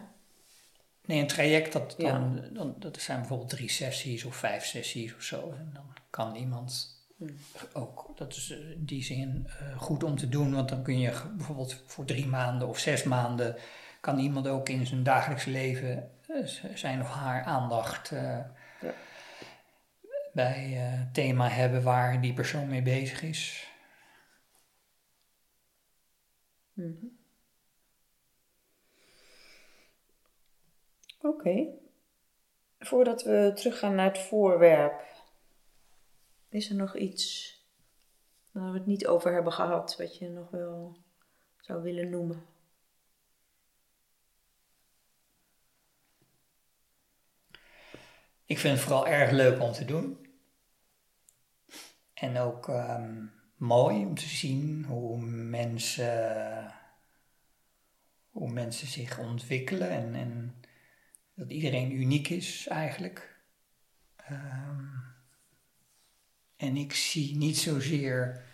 Nee, 1.05 1.21
een 1.21 1.27
traject, 1.27 1.73
dat, 1.73 1.95
dan, 1.99 2.41
ja. 2.43 2.49
dan, 2.53 2.75
dat 2.79 3.01
zijn 3.01 3.19
bijvoorbeeld 3.19 3.49
drie 3.49 3.71
sessies 3.71 4.25
of 4.25 4.37
vijf 4.37 4.65
sessies 4.65 5.15
of 5.15 5.23
zo. 5.23 5.51
En 5.59 5.71
dan 5.73 5.93
kan 6.11 6.35
iemand 6.35 6.97
hmm. 7.17 7.37
ook, 7.73 8.13
dat 8.17 8.37
is 8.37 8.51
in 8.51 8.85
die 8.85 9.05
zin 9.05 9.49
goed 9.77 10.03
om 10.03 10.17
te 10.17 10.29
doen, 10.29 10.55
want 10.55 10.69
dan 10.69 10.83
kun 10.83 10.99
je 10.99 11.13
bijvoorbeeld 11.37 11.83
voor 11.87 12.05
drie 12.05 12.27
maanden 12.27 12.69
of 12.69 12.79
zes 12.79 13.03
maanden, 13.03 13.57
kan 14.01 14.19
iemand 14.19 14.49
ook 14.49 14.69
in 14.69 14.87
zijn 14.87 15.03
dagelijks 15.03 15.45
leven 15.45 16.11
zijn 16.75 17.01
of 17.01 17.09
haar 17.09 17.45
aandacht 17.45 18.13
bij 20.33 20.63
het 20.63 21.15
thema 21.15 21.49
hebben 21.49 21.83
waar 21.83 22.21
die 22.21 22.33
persoon 22.33 22.69
mee 22.69 22.83
bezig 22.83 23.23
is. 23.23 23.71
Mhm. 26.73 27.07
Oké. 31.21 31.67
Voordat 32.79 33.23
we 33.23 33.53
teruggaan 33.55 33.95
naar 33.95 34.07
het 34.07 34.19
voorwerp, 34.19 35.03
is 36.49 36.71
er 36.71 36.77
nog 36.77 36.97
iets 36.97 37.55
waar 38.51 38.73
we 38.73 38.79
het 38.79 38.87
niet 38.87 39.07
over 39.07 39.33
hebben 39.33 39.53
gehad, 39.53 39.97
wat 39.97 40.19
je 40.19 40.29
nog 40.29 40.51
wel 40.51 40.97
zou 41.61 41.83
willen 41.83 42.11
noemen? 42.11 42.56
Ik 48.47 48.59
vind 48.59 48.75
het 48.75 48.83
vooral 48.83 49.07
erg 49.07 49.31
leuk 49.31 49.61
om 49.61 49.73
te 49.73 49.85
doen. 49.85 50.27
En 52.15 52.39
ook 52.39 52.69
ehm, 52.69 53.25
mooi 53.57 54.05
om 54.05 54.15
te 54.15 54.29
zien 54.29 54.85
hoe 54.85 55.21
mensen, 55.27 56.75
hoe 58.31 58.53
mensen 58.53 58.87
zich 58.87 59.19
ontwikkelen 59.19 59.91
en, 59.91 60.15
en 60.15 60.55
dat 61.35 61.51
iedereen 61.51 61.93
uniek 61.93 62.29
is 62.29 62.67
eigenlijk. 62.67 63.37
Ehm, 64.17 64.85
en 66.57 66.77
ik 66.77 66.95
zie 66.95 67.37
niet 67.37 67.59
zozeer 67.59 68.45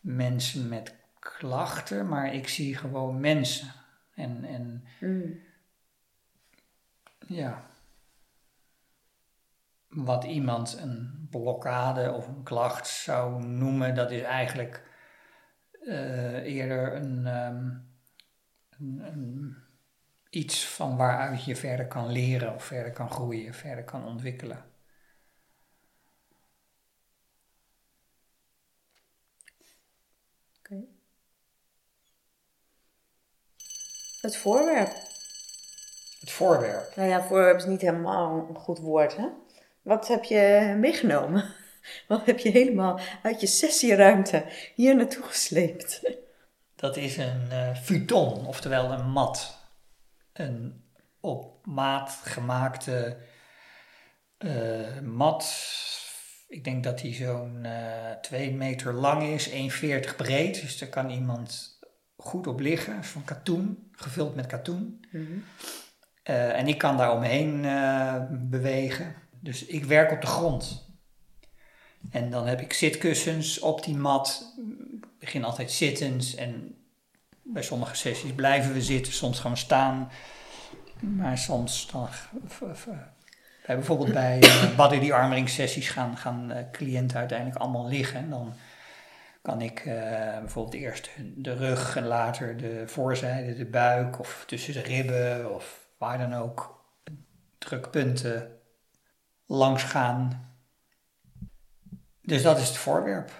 mensen 0.00 0.68
met 0.68 0.94
klachten, 1.18 2.08
maar 2.08 2.34
ik 2.34 2.48
zie 2.48 2.76
gewoon 2.76 3.20
mensen. 3.20 3.72
En, 4.14 4.44
en 4.44 4.84
Mm. 5.00 5.40
ja, 7.26 7.70
wat 10.04 10.24
iemand 10.24 10.78
een 10.80 11.26
blokkade 11.30 12.12
of 12.12 12.26
een 12.26 12.42
klacht 12.42 12.86
zou 12.86 13.44
noemen, 13.44 13.94
dat 13.94 14.10
is 14.10 14.22
eigenlijk 14.22 14.82
eh, 15.86 16.34
eerder 16.44 16.94
een, 16.94 17.26
ehm, 17.26 17.66
een, 18.78 19.00
een- 19.06 19.56
iets 20.30 20.66
van 20.68 20.96
waaruit 20.96 21.44
je 21.44 21.56
verder 21.56 21.86
kan 21.86 22.06
leren 22.12 22.54
of 22.54 22.64
verder 22.64 22.92
kan 22.92 23.10
groeien, 23.10 23.54
verder 23.54 23.84
kan 23.84 24.04
ontwikkelen. 24.06 24.64
Oké. 30.58 30.84
Het 34.20 34.36
voorwerp. 34.36 34.92
Het 36.20 36.30
voorwerp. 36.30 36.96
Nou 36.96 37.08
ja, 37.08 37.22
voorwerp 37.22 37.56
is 37.56 37.64
niet 37.64 37.80
helemaal 37.80 38.46
een 38.48 38.54
goed 38.56 38.78
woord, 38.78 39.16
hè? 39.16 39.28
Wat 39.86 40.08
heb 40.08 40.24
je 40.24 40.74
meegenomen? 40.78 41.44
Wat 42.08 42.26
heb 42.26 42.38
je 42.38 42.50
helemaal 42.50 43.00
uit 43.22 43.40
je 43.40 43.46
sessieruimte 43.46 44.44
hier 44.74 44.96
naartoe 44.96 45.22
gesleept? 45.22 46.00
Dat 46.76 46.96
is 46.96 47.16
een 47.16 47.50
eh 47.50 47.76
futon, 47.76 48.46
oftewel 48.46 48.92
een 48.92 49.10
mat. 49.10 49.58
Een 50.32 50.84
op 51.20 51.66
maat 51.66 52.20
gemaakte 52.24 53.16
eh, 54.38 54.98
mat. 55.02 55.54
Ik 56.48 56.64
denk 56.64 56.84
dat 56.84 56.98
die 56.98 57.14
zo'n 57.14 57.64
eh 57.64 58.10
2 58.20 58.52
meter 58.52 58.92
lang 58.92 59.22
is, 59.22 59.50
1,40 59.50 60.16
breed. 60.16 60.60
Dus 60.60 60.78
daar 60.78 60.88
kan 60.88 61.10
iemand 61.10 61.78
goed 62.16 62.46
op 62.46 62.60
liggen. 62.60 63.04
Van 63.04 63.24
katoen, 63.24 63.88
gevuld 63.92 64.34
met 64.34 64.46
katoen. 64.46 65.04
Eh, 66.22 66.58
en 66.58 66.68
ik 66.68 66.78
kan 66.78 66.96
daar 66.96 67.12
omheen 67.12 67.60
bewegen. 68.50 69.24
Dus 69.40 69.64
ik 69.64 69.84
werk 69.84 70.12
op 70.12 70.20
de 70.20 70.26
grond. 70.26 70.86
En 72.10 72.30
dan 72.30 72.46
heb 72.46 72.60
ik 72.60 72.72
zitkussens 72.72 73.58
op 73.58 73.84
die 73.84 73.96
mat. 73.96 74.54
Ik 74.98 75.18
begin 75.18 75.44
altijd 75.44 75.70
zittend. 75.70 76.34
En 76.34 76.74
bij 77.42 77.62
sommige 77.62 77.94
sessies 77.94 78.32
blijven 78.32 78.72
we 78.72 78.82
zitten. 78.82 79.12
Soms 79.12 79.40
gaan 79.40 79.50
we 79.50 79.56
staan. 79.56 80.10
Maar 81.00 81.38
soms 81.38 81.88
dan... 81.92 82.08
Bij 83.66 83.76
bijvoorbeeld 83.76 84.12
bij 84.12 84.38
uh, 84.42 84.76
body 84.76 85.12
armering 85.12 85.48
sessies 85.48 85.88
gaan, 85.88 86.16
gaan 86.16 86.50
eh, 86.50 86.64
cliënten 86.72 87.18
uiteindelijk 87.18 87.58
allemaal 87.58 87.88
liggen. 87.88 88.18
En 88.18 88.30
dan 88.30 88.54
kan 89.42 89.60
ik 89.60 89.78
eh, 89.78 90.38
bijvoorbeeld 90.38 90.74
eerst 90.74 91.10
de 91.36 91.54
rug 91.54 91.96
en 91.96 92.06
later 92.06 92.56
de 92.56 92.82
voorzijde, 92.86 93.56
de 93.56 93.64
buik 93.64 94.18
of 94.18 94.44
tussen 94.46 94.72
de 94.72 94.80
ribben 94.80 95.54
of 95.54 95.88
waar 95.98 96.18
dan 96.18 96.34
ook 96.34 96.84
drukpunten 97.58 98.55
langs 99.46 99.82
gaan. 99.82 100.44
Dus 102.22 102.42
dat 102.42 102.58
is 102.58 102.68
het 102.68 102.76
voorwerp. 102.76 103.30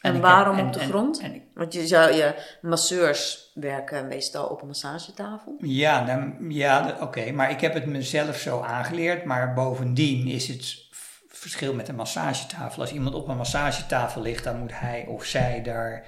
En 0.00 0.20
waarom 0.20 0.56
heb- 0.56 0.66
op 0.66 0.72
de 0.72 0.80
en- 0.80 0.88
grond? 0.88 1.22
ik- 1.22 1.42
Want 1.54 1.72
je 1.72 1.86
zou 1.86 2.12
je 2.12 2.56
masseurs 2.62 3.50
werken 3.54 4.08
meestal 4.08 4.46
op 4.46 4.60
een 4.60 4.66
massagetafel. 4.66 5.54
Ja, 5.58 6.04
dan, 6.04 6.36
ja 6.50 6.96
oké, 7.00 7.30
maar 7.32 7.50
ik 7.50 7.60
heb 7.60 7.74
het 7.74 7.86
mezelf 7.86 8.36
zo 8.36 8.60
aangeleerd. 8.60 9.24
Maar 9.24 9.54
bovendien 9.54 10.26
is 10.26 10.48
het 10.48 10.82
verschil 11.28 11.74
met 11.74 11.88
een 11.88 11.94
massagetafel. 11.94 12.82
Als 12.82 12.92
iemand 12.92 13.14
op 13.14 13.28
een 13.28 13.36
massagetafel 13.36 14.22
ligt, 14.22 14.44
dan 14.44 14.58
moet 14.58 14.78
hij 14.80 15.06
of 15.06 15.24
zij 15.24 15.62
daar 15.62 16.06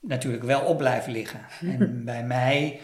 natuurlijk 0.00 0.42
wel 0.44 0.60
op 0.60 0.78
blijven 0.78 1.12
liggen. 1.12 1.40
En 1.78 2.04
bij 2.04 2.24
mij 2.24 2.80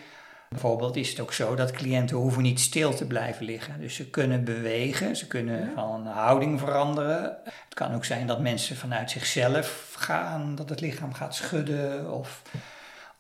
bijvoorbeeld 0.51 0.97
is 0.97 1.11
het 1.11 1.21
ook 1.21 1.33
zo 1.33 1.55
dat 1.55 1.71
cliënten 1.71 2.17
hoeven 2.17 2.43
niet 2.43 2.61
stil 2.61 2.95
te 2.95 3.07
blijven 3.07 3.45
liggen. 3.45 3.81
Dus 3.81 3.95
ze 3.95 4.11
kunnen 4.11 4.45
bewegen, 4.45 5.17
ze 5.17 5.27
kunnen 5.27 5.73
van 5.75 6.07
houding 6.07 6.61
veranderen. 6.61 7.39
Het 7.45 7.75
kan 7.75 7.95
ook 7.95 8.05
zijn 8.05 8.27
dat 8.27 8.41
mensen 8.41 8.77
vanuit 8.77 9.11
zichzelf 9.11 9.95
gaan, 9.99 10.55
dat 10.55 10.69
het 10.69 10.81
lichaam 10.81 11.13
gaat 11.15 11.35
schudden 11.35 12.13
of... 12.13 12.43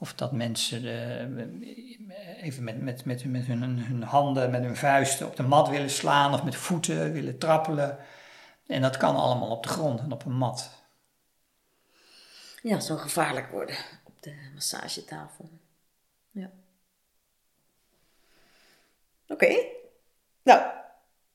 Of 0.03 0.15
dat 0.15 0.33
mensen 0.33 0.85
eh, 0.85 2.45
even 2.45 2.65
met, 2.65 2.83
met, 2.83 3.05
met, 3.05 3.25
met 3.25 3.47
hun, 3.47 3.63
hun 3.63 4.03
handen, 4.03 4.51
met 4.51 4.63
hun 4.63 4.77
vuisten 4.77 5.27
op 5.27 5.37
de 5.37 5.43
mat 5.43 5.69
willen 5.69 5.91
slaan 5.91 6.35
of 6.35 6.43
met 6.43 6.57
voeten 6.57 7.13
willen 7.13 7.39
trappelen. 7.39 7.99
En 8.67 8.83
dat 8.83 8.97
kan 8.97 9.17
allemaal 9.17 9.51
op 9.51 9.63
de 9.63 9.69
grond 9.69 10.01
en 10.01 10.13
op 10.13 10.25
een 10.25 10.37
mat. 10.37 10.71
Ja, 12.63 12.81
zou 12.81 12.99
gevaarlijk 12.99 13.51
worden 13.51 13.77
op 14.05 14.23
de 14.23 14.51
massagetafel. 14.55 15.51
Ja. 16.31 16.51
Oké. 19.31 19.65
Nou, 20.43 20.63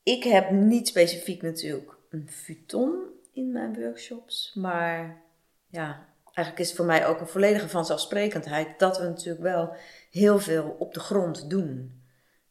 ik 0.03 0.23
heb 0.23 0.51
niet 0.51 0.87
specifiek 0.87 1.41
natuurlijk 1.41 1.97
een 2.09 2.29
futon 2.29 3.03
in 3.33 3.51
mijn 3.51 3.79
workshops, 3.79 4.51
maar 4.53 5.21
ja, 5.67 6.07
eigenlijk 6.23 6.59
is 6.59 6.67
het 6.67 6.75
voor 6.75 6.85
mij 6.85 7.07
ook 7.07 7.19
een 7.19 7.27
volledige 7.27 7.69
vanzelfsprekendheid 7.69 8.79
dat 8.79 8.97
we 8.97 9.03
natuurlijk 9.03 9.43
wel 9.43 9.75
heel 10.11 10.39
veel 10.39 10.75
op 10.79 10.93
de 10.93 10.99
grond 10.99 11.49
doen. 11.49 12.03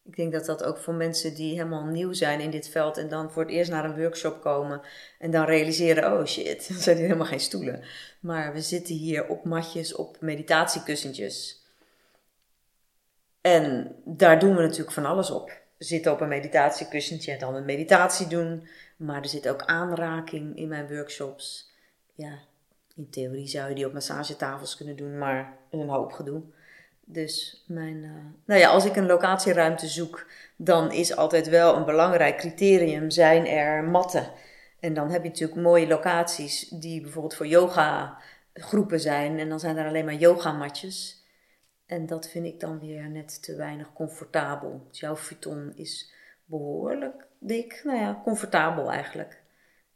Ik 0.04 0.16
denk 0.16 0.32
dat 0.32 0.44
dat 0.44 0.64
ook 0.64 0.78
voor 0.78 0.94
mensen 0.94 1.34
die 1.34 1.52
helemaal 1.52 1.84
nieuw 1.84 2.12
zijn 2.12 2.40
in 2.40 2.50
dit 2.50 2.68
veld 2.68 2.98
en 2.98 3.08
dan 3.08 3.32
voor 3.32 3.42
het 3.42 3.52
eerst 3.52 3.70
naar 3.70 3.84
een 3.84 4.00
workshop 4.00 4.40
komen 4.40 4.80
en 5.18 5.30
dan 5.30 5.44
realiseren, 5.44 6.12
oh 6.12 6.24
shit, 6.24 6.68
er 6.68 6.74
zijn 6.74 6.96
hier 6.96 7.06
helemaal 7.06 7.26
geen 7.26 7.40
stoelen. 7.40 7.84
Maar 8.20 8.52
we 8.52 8.60
zitten 8.60 8.94
hier 8.94 9.28
op 9.28 9.44
matjes, 9.44 9.94
op 9.94 10.16
meditatiekussentjes. 10.20 11.63
En 13.44 13.94
daar 14.04 14.38
doen 14.38 14.56
we 14.56 14.62
natuurlijk 14.62 14.92
van 14.92 15.06
alles 15.06 15.30
op. 15.30 15.60
Zitten 15.78 16.12
op 16.12 16.20
een 16.20 16.28
meditatiekussentje 16.28 17.32
en 17.32 17.38
dan 17.38 17.54
een 17.54 17.64
meditatie 17.64 18.26
doen. 18.26 18.68
Maar 18.96 19.22
er 19.22 19.28
zit 19.28 19.48
ook 19.48 19.62
aanraking 19.62 20.56
in 20.56 20.68
mijn 20.68 20.88
workshops. 20.88 21.72
Ja, 22.14 22.38
in 22.96 23.10
theorie 23.10 23.46
zou 23.46 23.68
je 23.68 23.74
die 23.74 23.86
op 23.86 23.92
massagetafels 23.92 24.76
kunnen 24.76 24.96
doen, 24.96 25.18
maar 25.18 25.56
een 25.70 25.88
hoop 25.88 26.12
gedoe. 26.12 26.42
Dus 27.04 27.64
mijn, 27.66 28.04
eh, 28.04 28.10
nou 28.44 28.60
ja, 28.60 28.68
als 28.68 28.84
ik 28.84 28.96
een 28.96 29.06
locatieruimte 29.06 29.86
zoek, 29.86 30.26
dan 30.56 30.92
is 30.92 31.16
altijd 31.16 31.48
wel 31.48 31.76
een 31.76 31.84
belangrijk 31.84 32.36
criterium: 32.36 33.10
zijn 33.10 33.46
er 33.46 33.84
matten? 33.84 34.30
En 34.80 34.94
dan 34.94 35.10
heb 35.10 35.22
je 35.22 35.28
natuurlijk 35.28 35.60
mooie 35.60 35.86
locaties 35.86 36.68
die 36.68 37.00
bijvoorbeeld 37.00 37.34
voor 37.34 37.46
yoga 37.46 38.18
groepen 38.54 39.00
zijn. 39.00 39.38
En 39.38 39.48
dan 39.48 39.60
zijn 39.60 39.76
er 39.76 39.86
alleen 39.86 40.04
maar 40.04 40.14
yogamatjes. 40.14 41.23
En 41.86 42.06
dat 42.06 42.28
vind 42.28 42.46
ik 42.46 42.60
dan 42.60 42.80
weer 42.80 43.10
net 43.10 43.42
te 43.42 43.56
weinig 43.56 43.92
comfortabel. 43.92 44.86
Dus 44.88 45.00
jouw 45.00 45.16
futon 45.16 45.72
is 45.76 46.12
behoorlijk 46.44 47.26
dik. 47.38 47.80
Nou 47.84 47.98
ja, 47.98 48.20
comfortabel 48.24 48.90
eigenlijk. 48.90 49.42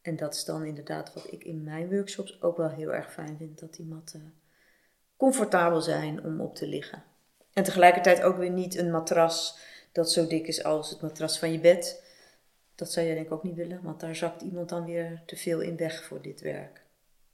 En 0.03 0.17
dat 0.17 0.35
is 0.35 0.45
dan 0.45 0.65
inderdaad 0.65 1.15
wat 1.15 1.33
ik 1.33 1.45
in 1.45 1.63
mijn 1.63 1.91
workshops 1.91 2.43
ook 2.43 2.57
wel 2.57 2.71
heel 2.71 2.95
erg 2.95 3.13
fijn 3.13 3.37
vind. 3.37 3.59
Dat 3.59 3.75
die 3.75 3.87
matten 3.87 4.35
comfortabel 5.17 5.81
zijn 5.81 6.25
om 6.25 6.41
op 6.41 6.55
te 6.55 6.67
liggen. 6.67 7.05
En 7.53 7.65
tegelijkertijd 7.65 8.23
ook 8.23 8.37
weer 8.37 8.51
niet 8.51 8.77
een 8.77 8.91
matras 8.91 9.59
dat 9.93 10.13
zo 10.13 10.27
dik 10.27 10.47
is 10.47 10.65
als 10.65 10.91
het 10.91 11.01
matras 11.01 11.39
van 11.39 11.53
je 11.53 11.61
bed. 11.61 12.05
Dat 12.75 12.93
zou 12.93 13.07
jij 13.07 13.15
denk 13.15 13.27
ik 13.27 13.33
ook 13.33 13.43
niet 13.43 13.57
willen, 13.57 13.83
want 13.83 14.01
daar 14.01 14.17
zakt 14.17 14.43
iemand 14.43 14.69
dan 14.69 14.85
weer 14.85 15.23
te 15.27 15.37
veel 15.37 15.61
in 15.61 15.77
weg 15.77 16.05
voor 16.05 16.23
dit 16.23 16.41
werk. 16.41 16.85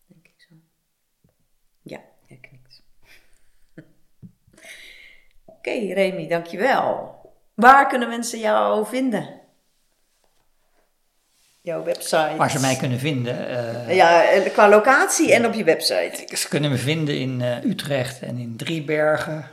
Denk 0.07 0.27
ik 0.27 0.47
zo. 0.49 0.55
Ja, 1.83 2.01
jij 2.27 2.39
Oké, 5.65 5.93
Remy, 5.95 6.29
dankjewel. 6.29 7.15
Waar 7.55 7.87
kunnen 7.89 8.09
mensen 8.09 8.39
jou 8.39 8.87
vinden? 8.87 9.41
Jouw 11.61 11.83
website. 11.85 12.35
Waar 12.37 12.51
ze 12.51 12.61
mij 12.61 12.77
kunnen 12.77 12.99
vinden. 12.99 13.49
eh, 13.49 13.95
Ja, 13.97 14.25
eh, 14.25 14.53
qua 14.53 14.69
locatie 14.69 15.35
en 15.35 15.47
op 15.47 15.53
je 15.53 15.65
website. 15.65 16.37
Ze 16.37 16.49
kunnen 16.49 16.71
me 16.71 16.77
vinden 16.77 17.19
in 17.19 17.41
eh, 17.41 17.65
Utrecht 17.65 18.21
en 18.23 18.39
in 18.39 18.57
Driebergen. 18.57 19.49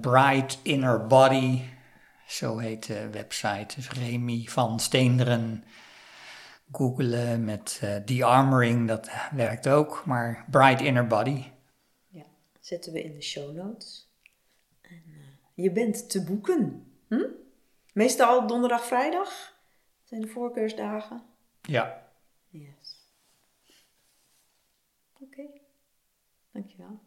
Bright 0.00 0.58
Inner 0.62 1.06
Body, 1.06 1.60
zo 2.26 2.58
heet 2.58 2.86
de 2.86 3.08
website. 3.10 3.74
Dus 3.76 3.90
Remy 3.90 4.44
van 4.48 4.80
Steenderen. 4.80 5.64
Googelen 6.72 7.44
met 7.44 7.78
eh 7.82 7.90
de-armoring, 8.04 8.88
dat 8.88 9.10
werkt 9.32 9.68
ook. 9.68 10.02
Maar 10.06 10.44
Bright 10.50 10.80
Inner 10.80 11.06
Body. 11.06 11.44
Ja, 12.08 12.22
zetten 12.60 12.92
we 12.92 13.02
in 13.02 13.14
de 13.14 13.22
show 13.22 13.54
notes. 13.56 14.03
Je 15.54 15.70
bent 15.72 16.10
te 16.10 16.24
boeken. 16.24 16.92
Hm? 17.08 17.26
Meestal 17.92 18.46
donderdag, 18.46 18.86
vrijdag 18.86 19.58
zijn 20.04 20.20
de 20.20 20.28
voorkeursdagen. 20.28 21.22
Ja. 21.62 22.10
Yes. 22.48 23.08
Oké, 25.20 25.42
dankjewel. 26.50 27.00